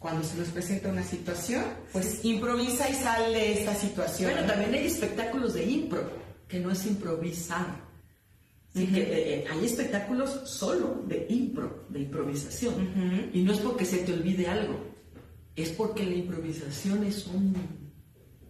[0.00, 4.32] cuando se nos presenta una situación, pues improvisa y sale esta situación.
[4.32, 6.10] Bueno, también hay espectáculos de impro,
[6.48, 6.86] que no es
[8.74, 9.12] improvisar.
[9.12, 13.30] Eh, eh, hay espectáculos solo de impro, de improvisación.
[13.32, 14.78] Y no es porque se te olvide algo,
[15.56, 17.54] es porque la improvisación es un,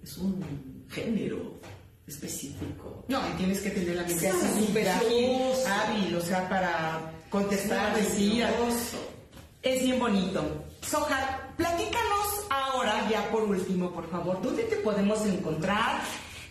[0.02, 0.44] es un
[0.88, 1.60] género
[2.06, 3.04] específico.
[3.08, 8.44] No, y tienes que tener la mente súper hábil, o sea, para contestar, decir.
[9.62, 10.42] Es bien bonito.
[10.82, 16.00] Soja, platícanos ahora, ya por último, por favor, ¿dónde te podemos encontrar?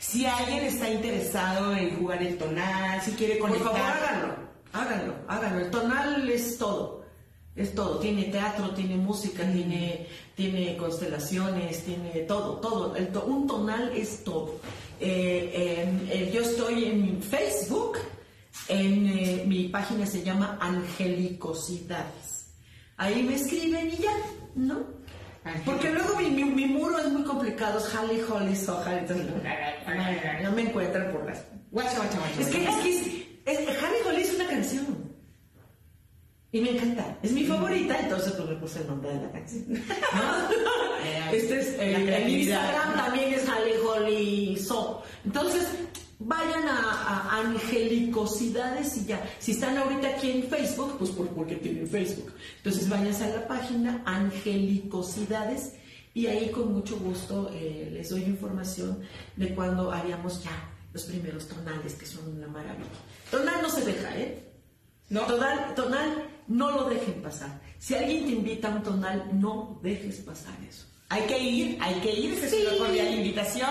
[0.09, 3.71] Si alguien está interesado en jugar el tonal, si quiere conectar.
[3.71, 4.35] Por favor, háganlo,
[4.73, 5.59] háganlo, háganlo.
[5.65, 7.05] El tonal es todo,
[7.55, 7.99] es todo.
[7.99, 12.95] Tiene teatro, tiene música, tiene, tiene constelaciones, tiene todo, todo.
[13.27, 14.55] un tonal es todo.
[14.99, 17.99] Eh, eh, yo estoy en Facebook
[18.67, 22.47] En eh, mi página se llama Angelicosidades.
[22.97, 24.17] Ahí me escriben y ya,
[24.55, 24.98] ¿no?
[25.65, 29.25] Porque luego mi, mi, mi muro es muy complicado, es Holly, Holly, Soja, entonces
[30.43, 31.43] no me encuentran por las...
[31.71, 32.41] Guacha, guacha, guacha.
[32.41, 32.89] Es que, es que
[33.51, 35.09] es, es- Holly, Holly es una canción.
[36.51, 37.17] Y me encanta.
[37.21, 39.65] Es mi favorita, entonces pues me puse el nombre de la canción.
[40.13, 41.31] ¿No?
[41.31, 42.63] este es el creatividad.
[42.63, 45.03] Instagram también es Holly, Holly, So.
[45.25, 45.67] Entonces,
[46.19, 46.91] vayan a,
[47.31, 49.27] a Angelicosidades y ya.
[49.39, 52.33] Si están ahorita aquí en Facebook, pues por, porque tienen Facebook.
[52.57, 55.73] Entonces váyanse a la página Angelicosidades
[56.13, 58.99] y ahí con mucho gusto eh, les doy información
[59.35, 60.51] de cuando haríamos ya
[60.91, 62.89] los primeros tonales, que son una maravilla.
[63.29, 64.43] Tonal no se deja, ¿eh?
[65.09, 65.21] ¿No?
[65.21, 67.61] Tonal, tonal, no lo dejen pasar.
[67.77, 70.85] Si alguien te invita a un tonal, no dejes pasar eso.
[71.09, 72.57] Hay que ir, hay que ir, es Sí.
[72.67, 73.69] una cordial invitación.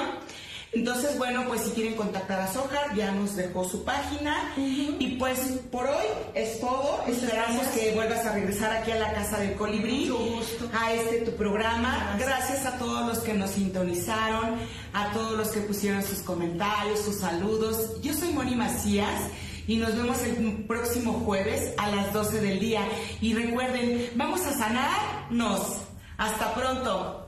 [0.73, 4.53] Entonces, bueno, pues si quieren contactar a Sojar, ya nos dejó su página.
[4.57, 5.39] Y pues
[5.71, 7.03] por hoy es todo.
[7.07, 7.75] Esperamos gracias.
[7.75, 10.11] que vuelvas a regresar aquí a la Casa del Colibrí.
[10.11, 10.71] Mucho gusto.
[10.79, 12.17] A este tu programa.
[12.19, 12.67] Gracias.
[12.67, 14.57] a todos los que nos sintonizaron,
[14.93, 18.01] a todos los que pusieron sus comentarios, sus saludos.
[18.03, 19.23] Yo soy Moni Macías.
[19.67, 22.83] Y nos vemos el próximo jueves a las 12 del día.
[23.21, 25.79] Y recuerden, vamos a sanarnos.
[26.17, 27.28] Hasta pronto.